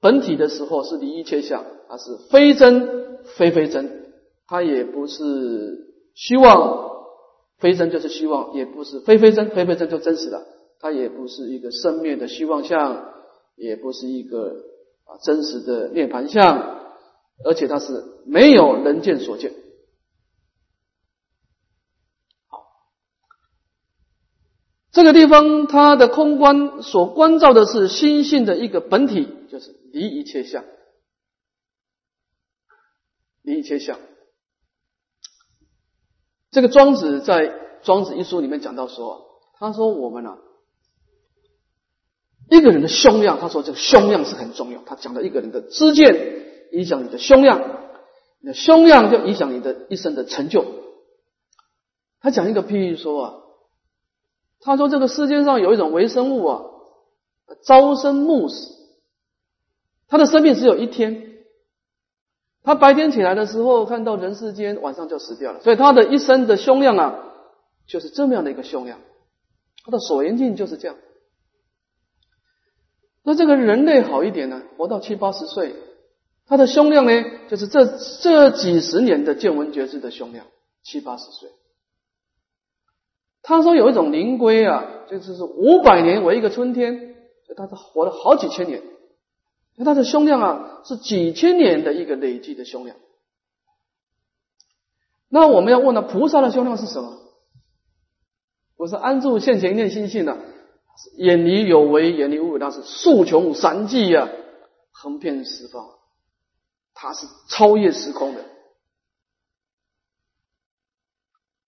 [0.00, 4.12] 本体的时候，是离一切相，它是非真非非真，
[4.46, 6.90] 它也不是虚妄，
[7.58, 10.42] 非真就是虚妄，也不是非非真非非真就真实了，
[10.80, 13.14] 它也不是一个生灭的虚妄相。
[13.56, 14.56] 也不是一个
[15.04, 16.58] 啊真实的涅盘相，
[17.44, 19.52] 而且它是没有人见所见。
[22.48, 22.64] 好，
[24.92, 30.64] 这个地方它的空观所关照的是心性的一个本体，就是离一切相，
[33.42, 33.98] 离一切相。
[36.50, 37.48] 这个庄子在
[37.82, 40.38] 《庄子》一书里面讲到说，他说我们啊，
[42.50, 44.82] 一个人的胸量，他说这个胸量是很重要。
[44.86, 47.60] 他讲到一个人的知见影响你的胸量，
[48.40, 50.64] 你的胸量就影响你的一生的成就。
[52.20, 53.34] 他讲一个譬喻说啊。
[54.66, 56.62] 他说：“这个世界上有一种微生物啊，
[57.66, 58.72] 朝生暮死，
[60.08, 61.34] 他的生命只有一天。
[62.62, 65.60] 他白天起来的时候看到人世间，晚上就死掉了。
[65.60, 67.18] 所以他的一生的胸量啊，
[67.86, 69.00] 就是这么样的一个胸量。
[69.84, 70.96] 他的所缘境就是这样。
[73.24, 75.74] 那这个人类好一点呢，活到七八十岁，
[76.46, 77.10] 他的胸量呢，
[77.48, 77.86] 就是这
[78.20, 80.46] 这几十年的见闻觉知的胸量，
[80.82, 81.50] 七八十岁。”
[83.42, 86.98] 他说有一种灵龟啊，就是是五百年为一个春天，
[87.46, 88.82] 所以它是活了好几千年，
[89.84, 92.96] 它的胸量啊是几千年的一个累计的胸量。
[95.28, 97.18] 那我们要问了，菩萨的胸量是什么？
[98.76, 100.38] 我是安住现前念心性的，
[101.16, 104.28] 远离有为，远离无为，那是数穷三际呀，
[104.92, 105.88] 横遍十方，
[106.94, 108.44] 它是超越时空的。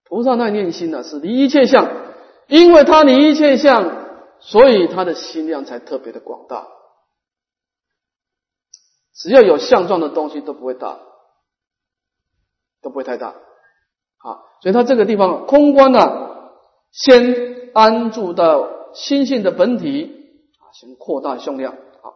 [0.05, 1.91] 菩萨那念心呢，是离一切相，
[2.47, 4.07] 因为他离一切相，
[4.39, 6.69] 所以他的心量才特别的广大。
[9.15, 11.01] 只要有相状的东西都不会大，
[12.83, 13.35] 都不会太大。
[14.19, 16.53] 好，所以他这个地方空观呢，
[16.93, 20.11] 先安住到心性的本体
[20.59, 21.75] 啊，先扩大胸量。
[22.03, 22.15] 好，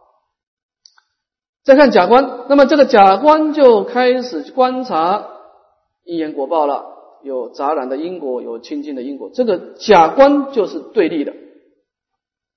[1.63, 5.29] 再看假观，那么这个假观就开始观察
[6.03, 6.89] 因缘果报了。
[7.23, 9.29] 有杂染的因果，有清净的因果。
[9.31, 11.35] 这个假观就是对立的，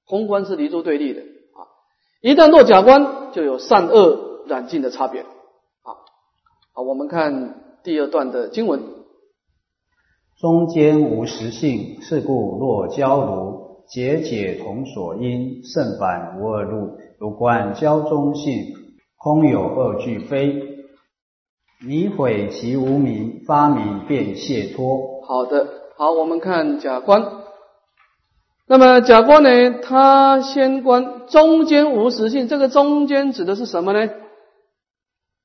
[0.07, 1.69] 宏观是离诸对立的啊。
[2.23, 5.93] 一旦落假观，就有善恶染净的差别啊。
[6.73, 8.81] 好，我们看第二段的经文：
[10.41, 16.99] 中间无实性，是故若交如解解同所因，胜反无二路。
[17.19, 18.75] 如观交中性，
[19.19, 20.75] 空有二俱非。
[21.85, 25.23] 迷毁其无名，发明便解脱。
[25.27, 27.23] 好的，好，我们看假观。
[28.67, 29.81] 那么假观呢？
[29.83, 32.49] 它先观中间无实性。
[32.49, 34.11] 这个中间指的是什么呢？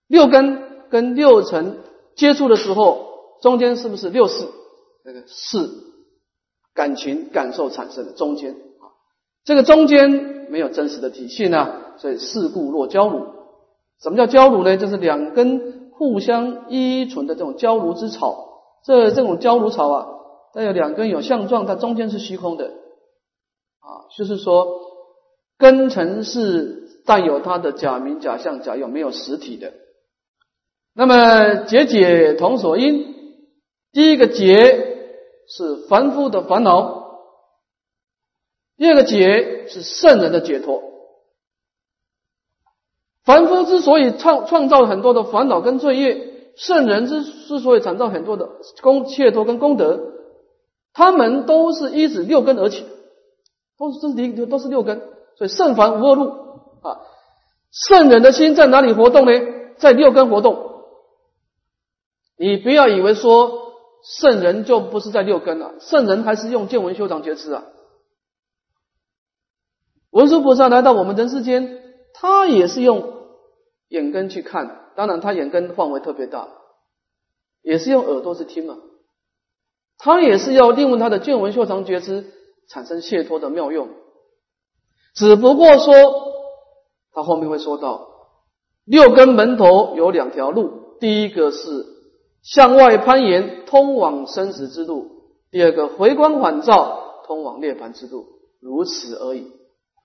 [0.08, 1.80] 六根跟六尘
[2.16, 3.06] 接触的时候，
[3.42, 4.48] 中间是不是六识？
[5.04, 5.58] 那个是
[6.80, 8.96] 感情感受产生的中间啊。
[9.44, 10.10] 这个中间
[10.50, 13.26] 没有真实的体系呢，所以事故若交乳。
[14.02, 14.78] 什么叫交乳呢？
[14.78, 15.78] 就是两根。
[16.00, 20.08] 互相依存的这种交如之草，这这种交如草啊，
[20.54, 22.68] 它有两根有相状，它中间是虚空的
[23.82, 24.66] 啊，就是说
[25.58, 29.74] 根尘是带有它的假名、假相、假用，没有实体的。
[30.96, 33.14] 那么结解同所因，
[33.92, 34.89] 第一个结
[35.50, 37.20] 是凡夫的烦恼，
[38.78, 40.84] 第二个解是圣人的解脱。
[43.26, 48.50] 凡夫之所以创创造很多的烦恼跟罪业，圣人之之所以创造很多的
[48.82, 50.00] 功切脱跟功德，
[50.94, 52.86] 他们都是依止六根而起，
[53.78, 55.02] 都是这是都是六根，
[55.36, 56.30] 所以圣凡无二路
[56.82, 57.02] 啊。
[57.72, 59.32] 圣人的心在哪里活动呢？
[59.78, 60.86] 在六根活动。
[62.38, 63.69] 你不要以为说
[64.04, 67.64] 圣人就不是在六根了，圣人还是用见闻修长觉知啊。
[70.12, 71.82] 文殊菩萨来到我们人世间，
[72.14, 73.18] 他也是用。
[73.90, 76.48] 眼根去看，当然他眼根范围特别大，
[77.64, 78.78] 也是用耳朵去听嘛。
[79.98, 82.32] 他也是要利用他的见闻修长觉知
[82.68, 83.90] 产生解脱的妙用。
[85.16, 85.94] 只不过说，
[87.14, 88.10] 他后面会说到
[88.86, 91.86] 六根门头有两条路，第一个是
[92.54, 95.06] 向外攀岩，通往生死之路；
[95.52, 98.26] 第二个回光返照，通往涅槃之路，
[98.60, 99.48] 如此而已。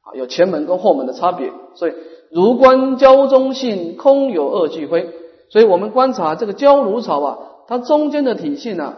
[0.03, 1.95] 啊，有前门跟后门的差别，所以。
[2.31, 5.09] 如观交中性，空有二俱非。
[5.51, 7.39] 所以我们观察这个焦如草啊，
[7.69, 8.97] 它中间的体性呢，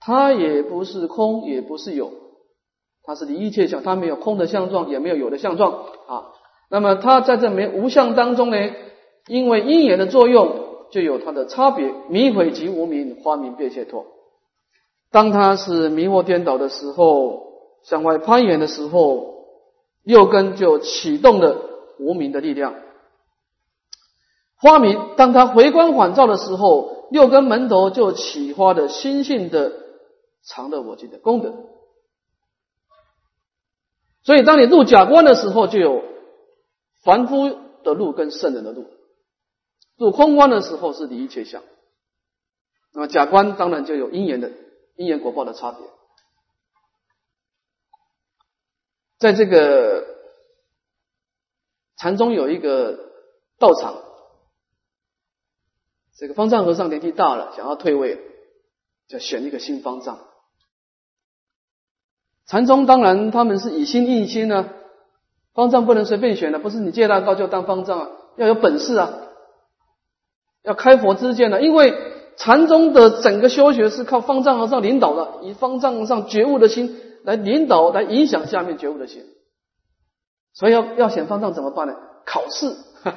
[0.00, 2.10] 它也不是空，也不是有，
[3.04, 6.32] 它是离一切相，它没有空的相状，也没有有的相状啊。
[6.70, 8.56] 那么它在这没无相当中呢，
[9.28, 10.56] 因为因缘的作用，
[10.94, 11.92] 就有它的差别。
[12.08, 14.06] 迷毁即无明，花明便解脱。
[15.10, 17.42] 当它是迷惑颠倒的时候，
[17.82, 19.48] 向外攀岩的时候，
[20.04, 21.72] 六根就启动了。
[21.96, 22.74] 无名的力量，
[24.56, 29.72] 花明，当他回光返照的时候，六根门头就启发的心性的
[30.42, 31.54] 常乐我净的功德。
[34.24, 36.02] 所以当你入假观的时候，就有
[37.04, 38.82] 凡夫的路跟圣人的路；
[39.96, 41.62] 入空观的时候是离一切相。
[42.92, 44.50] 那么假观当然就有因缘的
[44.96, 45.86] 因缘果报的差别。
[49.18, 50.04] 在这个
[51.96, 52.98] 禅宗有一个
[53.58, 54.02] 道场，
[56.16, 58.20] 这个方丈和尚年纪大了，想要退位，
[59.08, 60.18] 就选一个新方丈。
[62.46, 64.68] 禅宗当然他们是以心印心呢，
[65.54, 69.23] 方丈不能随便选的，不是你借大高就当方丈啊，要有本事啊，
[70.64, 71.94] 要开佛之见了，因为
[72.36, 79.24] 禅宗的整个修学是靠方丈和尚领导的，以方丈和尚觉悟的心来领导、来影响下面觉悟的心，
[80.52, 81.94] 所以要要选方丈怎么办呢？
[82.24, 82.74] 考试。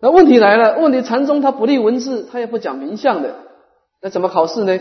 [0.00, 3.36] 那问题来了，问题禅宗他不立文字，他也不讲名相的，
[4.02, 4.78] 那怎么考试呢？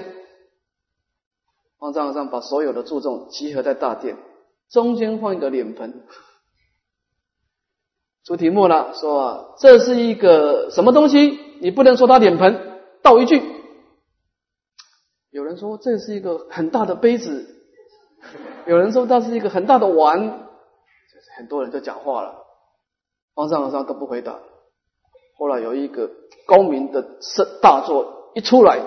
[1.80, 4.18] 方丈和尚把所有的注重集合在大殿，
[4.70, 6.04] 中间放一个脸盆，
[8.26, 11.40] 出题目了，说这是一个什么东西？
[11.60, 13.42] 你不能说它脸盆，倒一句。
[15.30, 17.46] 有人说这是一个很大的杯子，
[18.66, 20.48] 有人说它是一个很大的碗，
[21.38, 22.46] 很多人就讲话了。
[23.36, 24.40] 方丈和尚都不回答。
[25.38, 26.10] 后来有一个
[26.46, 28.80] 高明的圣大作一出来，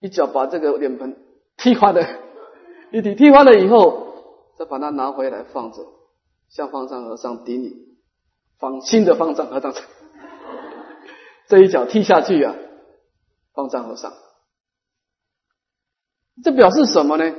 [0.00, 1.16] 一脚把这个脸盆。
[1.56, 2.06] 踢翻了，
[2.92, 4.14] 一踢踢翻了以后，
[4.58, 5.82] 再把它拿回来放着，
[6.48, 7.89] 向方丈和尚顶礼，
[8.60, 9.74] 方新的方丈和尚，
[11.48, 12.54] 这一脚踢下去啊，
[13.52, 14.12] 方丈和尚，
[16.44, 17.34] 这表示什么呢？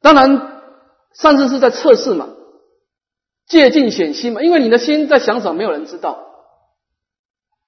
[0.00, 0.62] 当然，
[1.12, 2.30] 上次是在测试嘛，
[3.46, 6.26] 借镜显心嘛，因为你的心在想什么，没有人知道。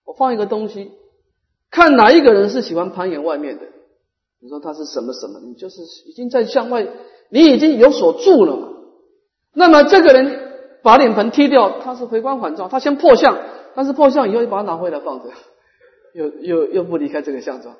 [0.04, 0.92] 我放一个东西。
[1.70, 3.66] 看哪一个人是喜欢攀岩外面的？
[4.40, 5.40] 你说他是什么什么？
[5.40, 6.86] 你就是已经在向外，
[7.30, 8.71] 你已经有所住了嘛。
[9.54, 13.38] 那么这个人把脸盆踢掉，他是回光返照，他先破相，
[13.74, 15.30] 但是破相以后又把它拿回来放着，
[16.14, 17.76] 又又又不离开这个相状。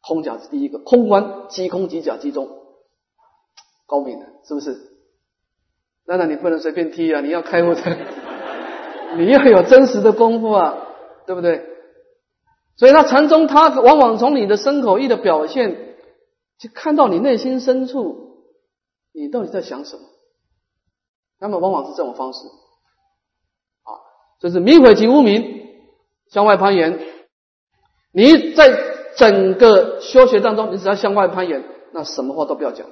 [0.00, 2.48] 空假是第一个，空观即空即假即中，
[3.86, 4.76] 高明的，是不是？
[6.06, 7.82] 那那你不能随便踢啊，你要开悟的，
[9.18, 10.78] 你要有真实的功夫啊，
[11.26, 11.64] 对不对？
[12.76, 15.96] 所以，他禅宗他往往从你的身口意的表现，
[16.58, 18.44] 就看到你内心深处，
[19.12, 20.02] 你到底在想什么。
[21.40, 23.90] 那么，往往是这种方式，啊，
[24.40, 25.68] 就是迷毁及无名
[26.30, 26.98] 向外攀岩。
[28.12, 32.86] 你在整个修学当中，你只要向外攀岩，那什么话都不要讲，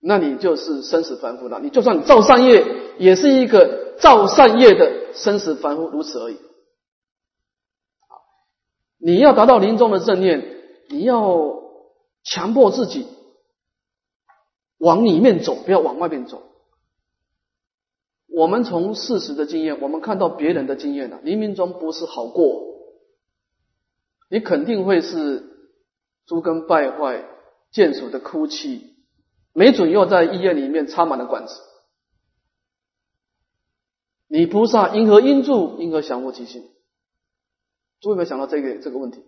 [0.00, 1.60] 那你就是生死凡夫了。
[1.60, 2.64] 你就算造善业，
[2.98, 6.38] 也是一个造善业的生死凡夫，如此而已。
[8.98, 11.62] 你要达到临终的正念，你要
[12.24, 13.06] 强迫自己
[14.78, 16.42] 往里面走，不要往外面走。
[18.28, 22.62] 我们从事实的经验，我们看到别人的经验了，黎明中不是好过，
[24.28, 25.44] 你肯定会是
[26.26, 27.24] 诸根败坏、
[27.70, 28.94] 见属的哭泣，
[29.54, 31.54] 没准又在医院里面插满了管子。
[34.28, 35.76] 你菩萨因何因住？
[35.78, 36.68] 因何降伏其心？
[38.00, 39.24] 诸位有没有想到这个这个问题？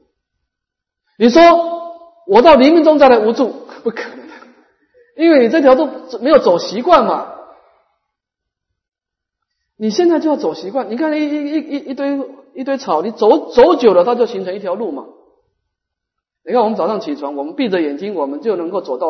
[1.19, 1.41] 你说
[2.27, 3.49] 我到黎明中再来无助，
[3.83, 4.28] 不可能，
[5.19, 5.89] 因为你这条路
[6.21, 7.35] 没有走习惯嘛。
[9.77, 12.21] 你现在就要走习惯，你看一一一一一堆
[12.55, 15.07] 一堆草，你走走久了，它就形成一条路嘛。
[16.45, 19.07] 你看我们早上起床，我们闭着眼睛，我们就能够走到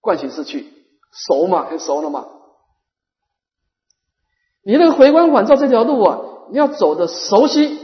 [0.00, 0.66] 惯行寺去，
[1.12, 2.26] 熟嘛，很熟了嘛。
[4.64, 6.20] 你那个回光返照这条路啊，
[6.50, 7.78] 你要走的熟悉。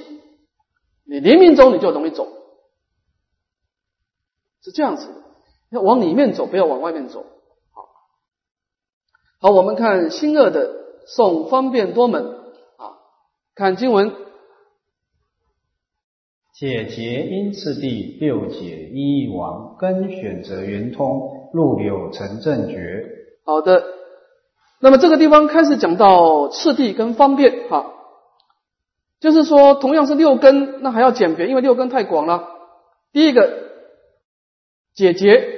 [1.05, 2.27] 你临命中你就容易走，
[4.63, 5.09] 是这样子，
[5.71, 7.25] 要往里面走，不要往外面走。
[9.39, 10.71] 好，我们看新二的
[11.07, 12.97] 送方便多门啊，
[13.55, 14.13] 看经文，
[16.55, 23.05] 解结因次第六解一一王根选择圆通入柳成正觉。
[23.45, 23.85] 好的，
[24.81, 27.93] 那么这个地方开始讲到次第跟方便，哈。
[29.19, 32.49] 就是说，同样是六根，那还要简别，因为六根太广了。
[33.13, 33.51] 第一个
[34.95, 35.56] 解结，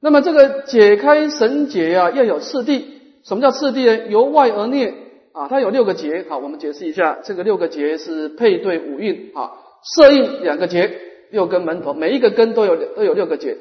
[0.00, 2.98] 那么这个解开绳结啊，要有次第。
[3.24, 4.06] 什么叫次第呢？
[4.08, 4.94] 由外而内
[5.32, 6.24] 啊，它有六个结。
[6.28, 9.52] 好，我们解释一下，这个六个结是配对五蕴啊，
[9.96, 10.90] 色印两个结，
[11.30, 13.58] 六根门头，每一个根都有都有六个结。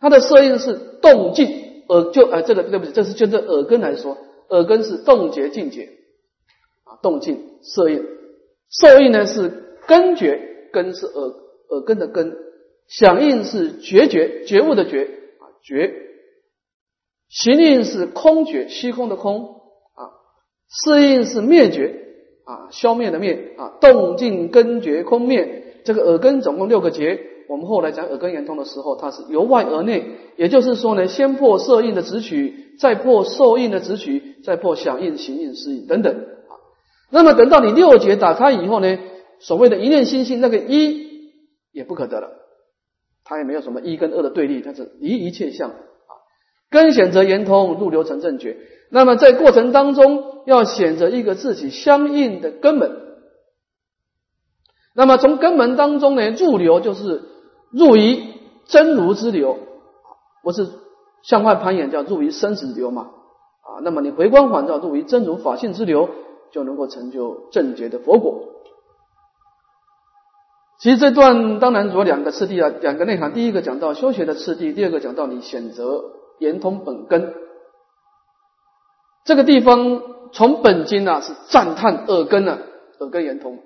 [0.00, 1.48] 它的色印是动静
[1.88, 4.18] 耳就呃，这个对不起，这是就这耳根来说，
[4.50, 5.88] 耳根是动结静结
[6.84, 8.04] 啊，动静色印。
[8.70, 10.38] 受印呢是根觉，
[10.72, 11.32] 根是耳
[11.70, 12.36] 耳根的根，
[12.86, 15.08] 响应是觉觉，觉悟的觉
[15.64, 15.90] 觉；
[17.28, 19.44] 行应是空觉，虚空的空
[19.94, 20.12] 啊；
[20.68, 22.00] 适应是灭觉
[22.44, 27.18] 啊，消灭的灭啊；动静根觉空灭，这个耳根总共六个结。
[27.46, 36.52] 我们后来讲耳根圆通的时候，它是由外而内，也就是说呢，先破色印的直取，再破受印的直取，再破响应、行应、适应等等啊。
[37.10, 38.98] 那么等到你六节打开以后呢，
[39.40, 41.30] 所谓的一念心性，那个一
[41.70, 42.30] 也不可得了，
[43.24, 45.76] 它也没有什么一跟二的对立，它是离一切相啊。
[46.70, 48.56] 根选择圆通，入流成正觉。
[48.90, 52.96] 那么在过程当中，要选择一个自己相应的根本。
[54.94, 57.22] 那么从根本当中呢，入流就是。
[57.76, 58.22] 入于
[58.66, 59.58] 真如之流，
[60.44, 60.68] 不是
[61.24, 63.10] 向外攀岩，叫入于生死流嘛？
[63.62, 66.08] 啊，那么你回光返照，入于真如法性之流，
[66.52, 68.53] 就能够成就正觉的佛果。
[70.78, 73.32] 其实这段当然主要两个次第啊，两个内涵。
[73.32, 76.02] 第一个讲到修学的次第，第二个讲到你选择
[76.38, 77.34] 圆通本根。
[79.24, 80.02] 这个地方
[80.32, 82.58] 从本经啊是赞叹耳根啊，
[83.00, 83.62] 耳根圆通，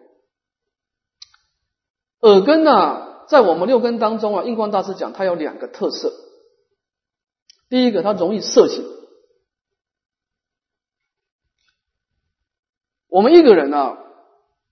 [2.20, 3.06] 耳根啊。
[3.28, 6.10] 在我们六根当中啊，印光大师讲，它有两个特色。
[7.68, 8.86] 第一个，它容易摄行。
[13.08, 13.98] 我们一个人啊，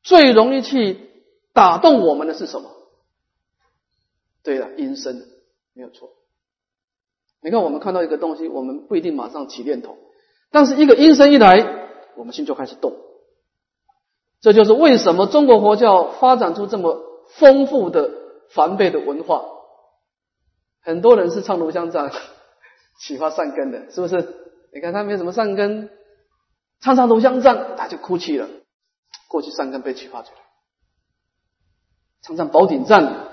[0.03, 1.15] 最容易去
[1.57, 2.70] 打动我们的是什么？
[4.42, 5.26] 对了，音声
[5.72, 6.11] 没有错。
[7.40, 9.96] 你看，我们看到一个东西，我们不一定马上起念头，
[10.50, 12.92] 但是一个音声一来，我们心就开始动。
[14.42, 17.00] 这就是为什么中国佛教发展出这么
[17.38, 18.26] 丰富的。
[18.48, 19.44] 梵呗的文化，
[20.80, 22.12] 很多人是唱炉香赞
[23.00, 24.14] 启发善根的，是不是？
[24.72, 25.90] 你看他没什么善根，
[26.80, 28.48] 唱唱炉香赞他就哭泣了，
[29.26, 30.45] 过去善根被启发出来。
[32.26, 33.28] 常常宝顶站，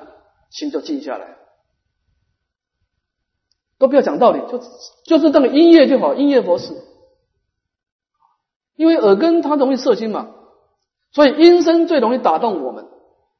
[0.51, 1.37] 心就静下来，
[3.79, 4.59] 都不要讲道理，就
[5.03, 6.75] 就是这个音乐就好，音乐佛事。
[8.75, 10.29] 因为耳根它容易摄心嘛，
[11.11, 12.87] 所以音声最容易打动我们。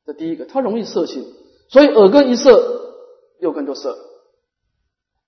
[0.06, 1.24] 这第一个，它容易摄心。
[1.70, 2.82] 所以耳根一色，
[3.40, 3.96] 六根就色。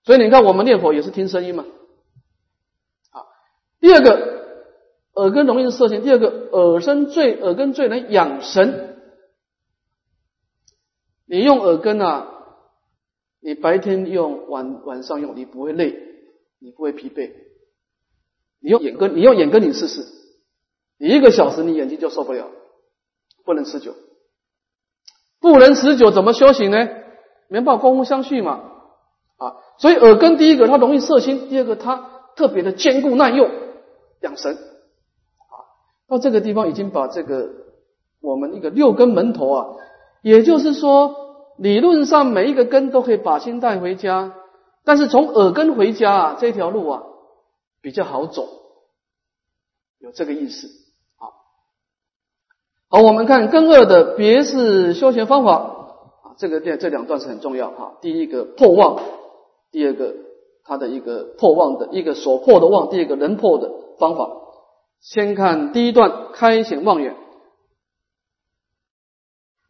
[0.05, 1.65] 所以你看，我们念佛也是听声音嘛。
[3.11, 3.21] 啊，
[3.79, 4.41] 第二个
[5.13, 8.94] 耳根容易摄心，第二个耳身最耳根最能养神。
[11.27, 12.27] 你用耳根啊，
[13.41, 15.95] 你白天用，晚晚上用，你不会累，
[16.59, 17.31] 你不会疲惫。
[18.61, 20.05] 你用眼根，你用眼根，你试试，
[20.97, 22.49] 你一个小时你眼睛就受不了，
[23.43, 23.93] 不能持久。
[25.39, 26.77] 不能持久，怎么修行呢？
[27.47, 28.71] 没办法，功夫相续嘛。
[29.37, 33.49] 啊，所以耳根第一个它容易摄心，第二个它特别的坚固耐用，
[34.21, 34.53] 养神。
[34.55, 35.53] 啊，
[36.07, 37.49] 到这个地方已经把这个
[38.21, 39.67] 我们一个六根门头啊，
[40.25, 41.15] 也就是说，
[41.59, 44.33] 理论上每一个根都可以把心带回家，
[44.83, 47.03] 但是从耳根回家啊这条路啊
[47.79, 48.47] 比较好走，
[49.99, 50.67] 有这个意思。
[51.19, 51.31] 好，
[52.89, 55.53] 好我们看根二的别是修行方法
[56.23, 57.99] 啊，这个这这两段是很重要哈。
[58.01, 58.99] 第一个破妄，
[59.71, 60.15] 第二个
[60.63, 64.31] 它的一个破妄的一个所破的妄，第二个能破的方法。
[65.01, 67.15] 先看第一段开显妄远。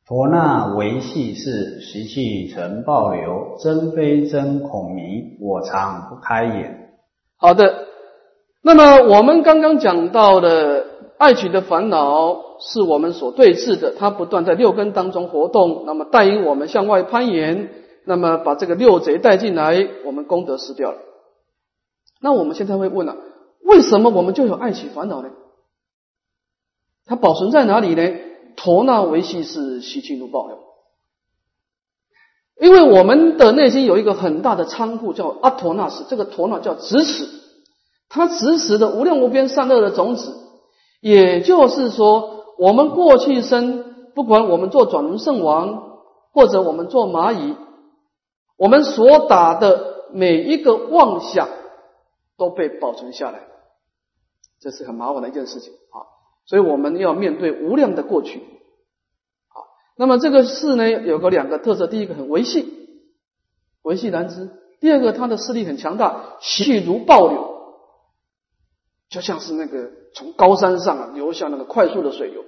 [0.07, 6.93] 佛那维系是习气成暴流，真非真恐迷，我常不开眼。
[7.37, 7.87] 好的，
[8.61, 10.87] 那么我们刚刚讲到的。
[11.17, 17.69] 爱取的烦恼是我们所对峙的，它不断在六根当中活动，那么带领我们向外攀岩，
[18.03, 20.97] 那么把这个六贼带进来，我们功德失掉了。
[22.19, 23.15] 那我们现在会问了，
[23.63, 25.29] 为什么我们就有爱取烦恼呢？
[27.05, 28.01] 它保存在哪里呢？
[28.55, 30.49] 陀那维系是习气怒报
[32.57, 37.27] 因为我们的内心有一个很大的仓库叫阿陀那斯，这个陀那叫执持，
[38.07, 40.33] 它执持的无量无边善恶的种子。
[41.01, 45.99] 也就是说，我们过去生，不管我们做转轮圣王，
[46.31, 47.57] 或者我们做蚂蚁，
[48.57, 51.49] 我们所打的每一个妄想
[52.37, 53.41] 都被保存下来，
[54.61, 56.14] 这是很麻烦的一件事情啊。
[56.45, 58.39] 所以我们要面对无量的过去。
[59.47, 59.65] 好，
[59.97, 62.87] 那么这个事呢，有个两个特色：第一个很维系，
[63.81, 67.55] 维系难知；第二个它的势力很强大，气如暴流。
[69.09, 72.43] 就像是那个从高山上啊流下那个快速的水流。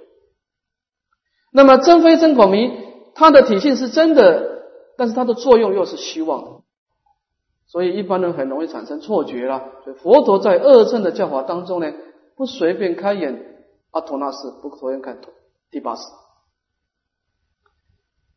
[1.50, 2.76] 那么真非真孔明，
[3.14, 4.64] 它的体性是真的，
[4.96, 6.62] 但是它的作用又是虚妄，
[7.66, 9.64] 所以一般人很容易产生错觉了。
[9.84, 11.92] 所以佛陀在二乘的教法当中呢，
[12.36, 13.47] 不随便开眼
[13.90, 15.18] 阿陀那斯，不随便看
[15.70, 16.02] 第八识。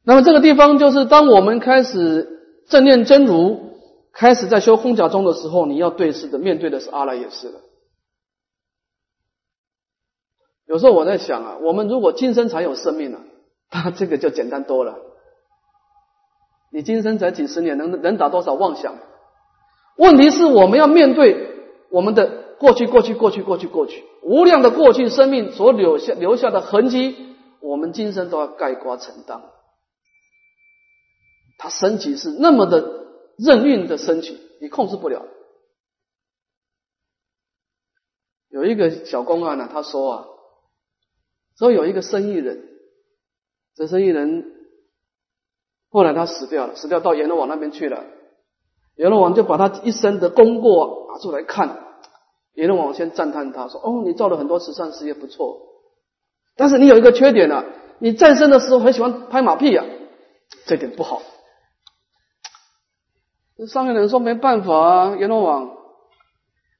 [0.04, 3.72] 那么这个地方就是当我们开始正念真如，
[4.12, 7.60] 开始在修空假中的时候，你要对视的面对的是阿赖耶识了。
[10.66, 13.20] 有时候我在想啊，我们如果今生才有生命了，
[13.72, 14.97] 那这个就简单多了。
[16.72, 18.95] 你今生才几十年，能能打多少妄想？
[19.97, 21.49] 问题是我们要面对
[21.89, 29.41] 我们的过去，过去，过去，过去，过去，无量的过去生命所留下留下的痕迹，我们今生都要盖棺承担。
[31.57, 35.26] 它升起是那么的任运的升起，你控制不了。
[38.49, 40.28] 有一个小公案呢，他说啊，
[41.57, 42.70] 说有一个生意人，
[43.76, 44.53] 这生意人
[45.89, 48.05] 后来他死掉了，死掉到阎罗王那边去了。
[48.97, 51.91] 阎罗王就把他一生的功过拿出来看，
[52.54, 55.58] 阎罗王先赞叹他说：“哦，你做了很多慈善事业，不错。
[56.58, 57.64] 但是你有一个缺点啊，
[57.99, 59.86] 你在生的时候很喜欢拍马屁啊，
[60.66, 61.22] 这点不好。”
[63.68, 65.70] 上面的人说：“没办法啊，阎罗王，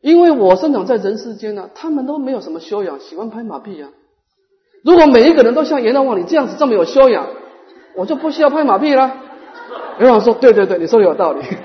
[0.02, 3.90] 因为我生长在人世间呢，他们都没有什么修养，喜欢拍马屁呀。
[4.84, 7.28] 如果每一个人都像阎罗王你这样子这么有修养，
[7.96, 9.16] 我就不需要拍马屁了。”
[10.00, 11.46] 阎罗王说：“对对对，你说的有道理。”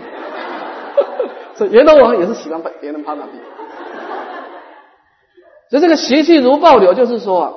[1.56, 3.32] 所以阎罗王也是喜欢拍别人拍马屁，
[5.70, 7.54] 所以这个习气如暴流，就是说啊，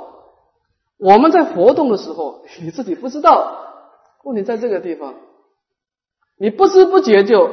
[0.97, 3.66] 我们在活动的时候，你自己不知道。
[4.24, 5.16] 问题在这个地方，
[6.38, 7.49] 你不知不觉就，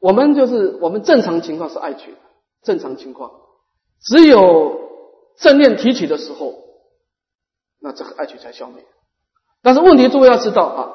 [0.00, 2.14] 我们就是我们正常情况是爱取，
[2.62, 3.32] 正常情况，
[4.00, 4.78] 只有
[5.36, 6.54] 正念提起的时候，
[7.80, 8.84] 那这个爱取才消灭。
[9.60, 10.94] 但是问题诸位要知道啊。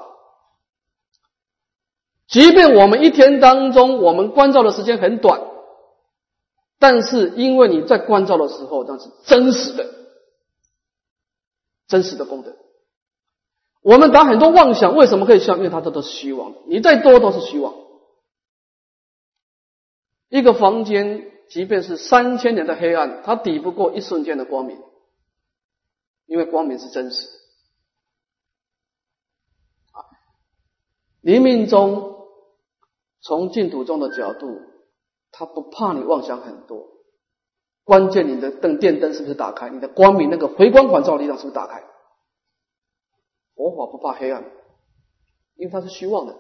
[2.30, 5.42] 即便我们一天当中，我们关照的时间很短，
[6.84, 9.90] 但是因为你在关照的时候，那是真实的、
[11.88, 12.58] 真实的功德。
[13.82, 15.56] 我们打很多妄想，为什么可以消？
[15.56, 17.74] 因为它都是虚妄，你再多都是虚妄。
[20.28, 24.78] 一个房间，即便是三千年的黑暗，它抵不过一瞬间的光明，
[26.26, 27.30] 因为光明是真实。
[29.94, 30.04] 啊，
[31.22, 32.12] 黎明中。
[33.26, 34.60] 从净土中的角度，
[35.34, 36.88] 他不怕你妄想很多，
[37.84, 39.70] 关键你的灯电灯是不是打开？
[39.70, 41.84] 你的光明那个回光返照力量是不是打开？
[43.56, 44.46] 佛法不怕黑暗，
[45.56, 46.36] 因为它是虚妄的。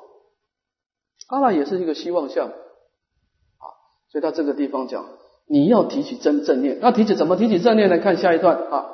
[1.28, 3.66] 阿赖也是一个虚妄相啊，
[4.10, 5.06] 所以他这个地方讲，
[5.48, 7.98] 你要提起真正念，那提起怎么提起正念呢？
[7.98, 8.90] 看下一段啊。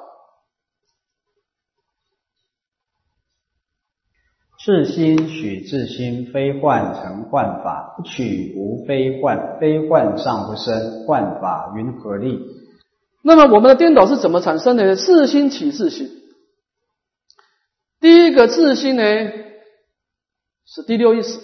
[4.65, 12.37] 自心许自心，非幻成幻法，取无非幻，非幻上不生，幻法云何立？
[13.21, 14.95] 那么我们的颠倒是怎么产生的呢？
[14.97, 16.09] 自心起自心，
[18.01, 19.03] 第一个自心呢
[20.65, 21.39] 是第六意识，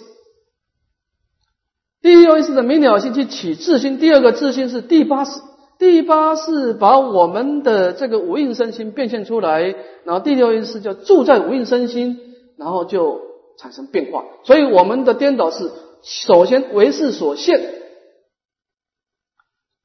[2.02, 5.40] 第六意识的明了心去起自心，第二个自心是第八识，
[5.78, 12.20] 第八是把我们的这个无印身心变现出来，然后第六意识叫住在无印身心。
[12.56, 13.20] 然后就
[13.58, 15.70] 产生变化，所以我们的颠倒是
[16.02, 17.74] 首先为事所限，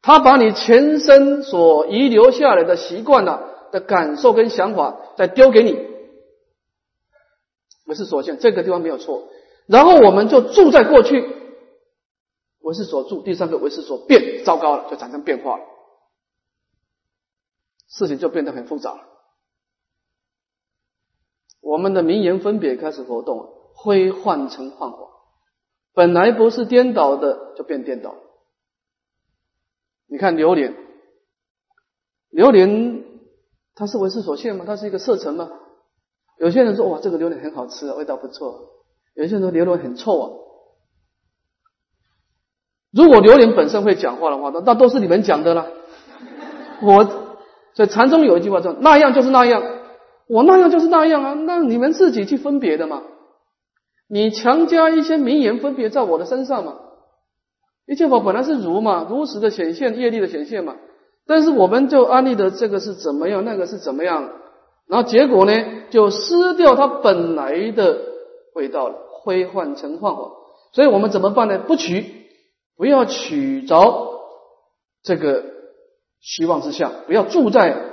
[0.02, 5.72] 他把你前身所遗留下来的习惯了的感受跟想法再丢给你，
[7.86, 9.30] 为事所限这个地方没有错，
[9.68, 11.30] 然后我们就住在过去，
[12.62, 15.64] 为事所住，第三个为事所变，糟糕了，就产生变化了，
[17.90, 19.11] 事情就变得很复杂了。
[21.62, 25.08] 我们的名言分别开始活动，灰换成幻化，
[25.94, 28.16] 本来不是颠倒的，就变颠倒。
[30.08, 30.76] 你看榴莲，
[32.30, 33.04] 榴莲
[33.76, 34.66] 它是为事所现吗？
[34.68, 35.50] 它是一个色尘吗？
[36.38, 38.70] 有些人说哇，这个榴莲很好吃，味道不错。
[39.14, 40.32] 有些人说榴莲很臭啊。
[42.92, 45.68] 如果榴莲本身会讲话的话，那那都是你们讲的了。
[46.82, 47.08] 我
[47.74, 49.81] 在禅宗有一句话说，那样就是那样。
[50.32, 53.04] 我那样就是那样啊，那你们自己去分别的嘛。
[54.08, 56.78] 你强加一些名言分别在我的身上嘛。
[57.86, 60.78] 一切法本来是如嘛，如实的显现，业力的显现嘛。
[61.28, 64.30] 但是我们就安利的这个是怎么样，那个是怎么样，
[64.88, 65.54] 然后结果呢，
[65.90, 68.00] 就失掉它本来的
[68.56, 70.32] 味道了，灰幻成幻化。
[70.72, 71.60] 所以我们怎么办呢？
[71.60, 72.06] 不取，
[72.78, 74.14] 不要取着
[75.04, 75.44] 这个
[76.22, 77.91] 希望之相，不要住在。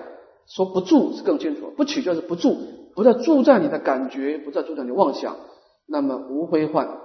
[0.49, 2.57] 说不住是更清楚，不取就是不住，
[2.95, 5.37] 不再住在你的感觉，不再住在你妄想，
[5.87, 6.99] 那么无非幻啊，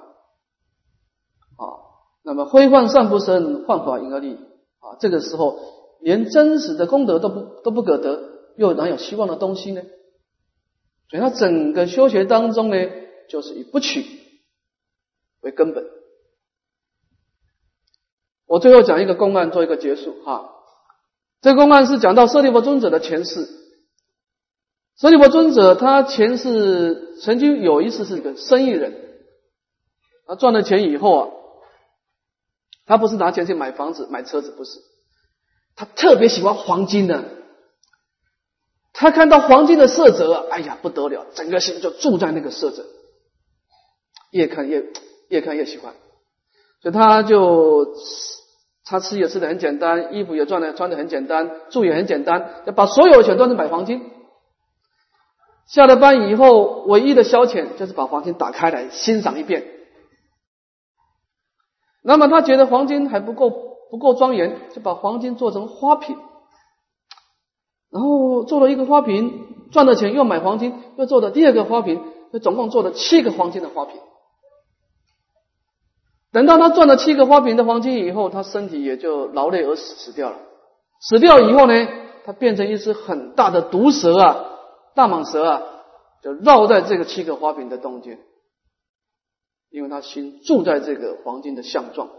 [2.23, 4.35] 那么非幻善不生，幻法因而立
[4.79, 4.95] 啊。
[4.99, 5.59] 这个时候
[5.99, 8.21] 连真实的功德都不都不可得，
[8.55, 9.81] 又哪有希望的东西呢？
[11.09, 12.77] 所以他整个修学当中呢，
[13.29, 14.05] 就是以不取
[15.41, 15.85] 为根本。
[18.45, 20.49] 我最后讲一个公案，做一个结束哈。
[21.43, 23.49] 这个公案是讲到舍利弗尊者的前世。
[24.97, 28.95] 舍利弗尊者他前世曾经有一次是个生意人，
[30.25, 31.29] 他赚了钱以后啊，
[32.85, 34.79] 他不是拿钱去买房子、买车子，不是，
[35.75, 37.25] 他特别喜欢黄金的。
[38.93, 42.85] 他看到黄金的色泽，哎呀不得了，整个心就住在那个色泽，
[44.31, 44.85] 越看越
[45.27, 45.93] 越看越喜欢，
[46.81, 47.97] 所以他就。
[48.85, 54.11] 他吃也吃的很简单，衣服也穿的穿的很简单，住也很简单，要把所有钱都是买黄金。
[55.65, 59.65] 下了班以后，唯一的消遣就是把黄金打开来欣赏一遍。
[62.03, 63.49] 那么他觉得黄金还不够
[63.89, 66.17] 不够庄严，就把黄金做成花瓶，
[67.89, 72.03] 然后做了一个花瓶，赚了钱又买黄金，又做了第二个花瓶，
[72.33, 73.95] 就总共做了七个黄金的花瓶。
[76.33, 80.37] 等到他赚了七个花瓶的黄金以后，他身体也就劳累而死死掉了。
[80.99, 81.87] 死掉以后呢，
[82.25, 84.45] 他变成一只很大的毒蛇啊，
[84.95, 85.61] 大蟒蛇啊，
[86.23, 88.19] 就绕在这个七个花瓶的中间，
[89.69, 92.09] 因为他心住在这个黄金的相状，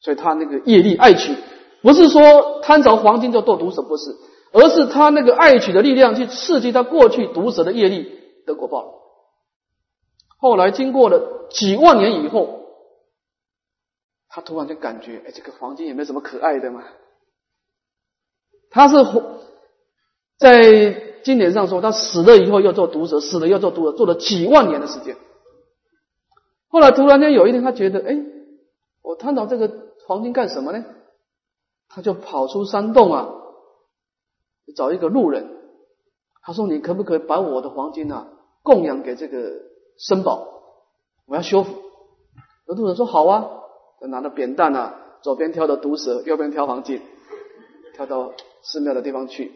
[0.00, 1.34] 所以他那个业力爱取，
[1.80, 4.14] 不是说贪着黄金就斗毒蛇，不是，
[4.52, 9.01] 而是他那个爱取的力量去刺激他过去毒蛇的业力得果报。
[10.42, 12.66] 后来经过了几万年以后，
[14.26, 16.82] 他突然就感觉，哎，这个黄金也没什么可爱的嘛。
[18.68, 18.96] 他是
[20.38, 25.16] 在经典上说，他死了以后要做毒蛇，死了要做毒蛇，做了几万年的时间。
[26.66, 28.20] 后来突然间有一天，他觉得，哎，
[29.00, 29.70] 我贪到这个
[30.08, 30.84] 黄金干什么呢？
[31.88, 33.30] 他就跑出山洞啊，
[34.74, 35.46] 找一个路人，
[36.42, 38.26] 他说：“你可不可以把我的黄金啊
[38.64, 39.70] 供养给这个？”
[40.06, 40.48] 申宝，
[41.26, 41.72] 我要修复。
[42.66, 43.48] 有徒人说好啊，
[44.00, 47.00] 就拿着扁担啊，左边挑的毒蛇，右边挑黄金，
[47.94, 48.32] 挑到
[48.62, 49.52] 寺庙的地方去。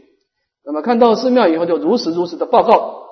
[0.65, 3.07] 那么看到寺庙以后，就如实如实的报告。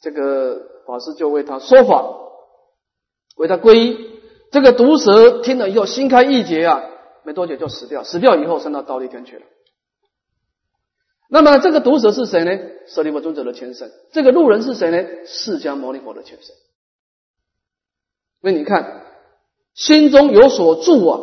[0.00, 2.04] 这个法师就为他说法，
[3.36, 4.10] 为他皈依。
[4.50, 6.82] 这个毒蛇听了以后，心开意结啊，
[7.24, 8.04] 没多久就死掉。
[8.04, 9.42] 死掉以后，升到道立天去了。
[11.32, 12.50] 那么这个毒蛇是谁呢？
[12.86, 13.90] 舍利弗尊者的前身。
[14.12, 15.24] 这个路人是谁呢？
[15.24, 16.54] 释迦牟尼佛的前身。
[18.42, 19.06] 所以你看，
[19.72, 21.20] 心中有所住啊，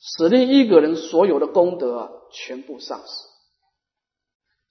[0.00, 3.28] 使令一个人所有的功德啊，全部丧失。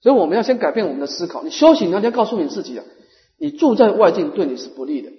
[0.00, 1.44] 所以我们要先改变我们的思考。
[1.44, 2.84] 你修行，你要先告诉你自己啊，
[3.38, 5.12] 你住在外境对你是不利的。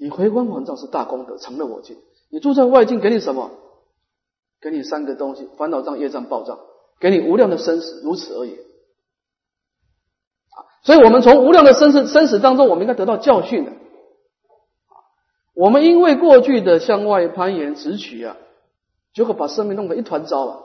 [0.00, 1.96] 你回光返照是大功德，成了我境。
[2.28, 3.52] 你住在外境给你什么？
[4.60, 6.58] 给你三个东西：烦恼障、业障、报障。
[7.00, 8.54] 给你无量的生死，如此而已。
[10.50, 13.72] 啊，所以我们从无量的生死生死当中，我们应该得到教训的。
[15.54, 18.36] 我们因为过去的向外攀岩直取啊，
[19.12, 20.64] 结果把生命弄得一团糟了。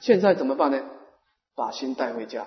[0.00, 0.84] 现在怎么办呢？
[1.54, 2.46] 把心带回家，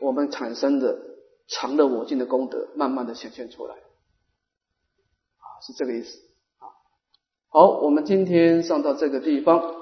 [0.00, 0.98] 我们产生的
[1.46, 3.74] 常乐我净的功德，慢慢的显现出来。
[3.74, 6.18] 啊，是这个意思。
[6.58, 6.66] 啊，
[7.48, 9.77] 好，我们今天上到这个地方。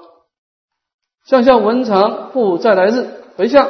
[1.27, 3.05] 向下文长复再来日
[3.35, 3.67] 回向。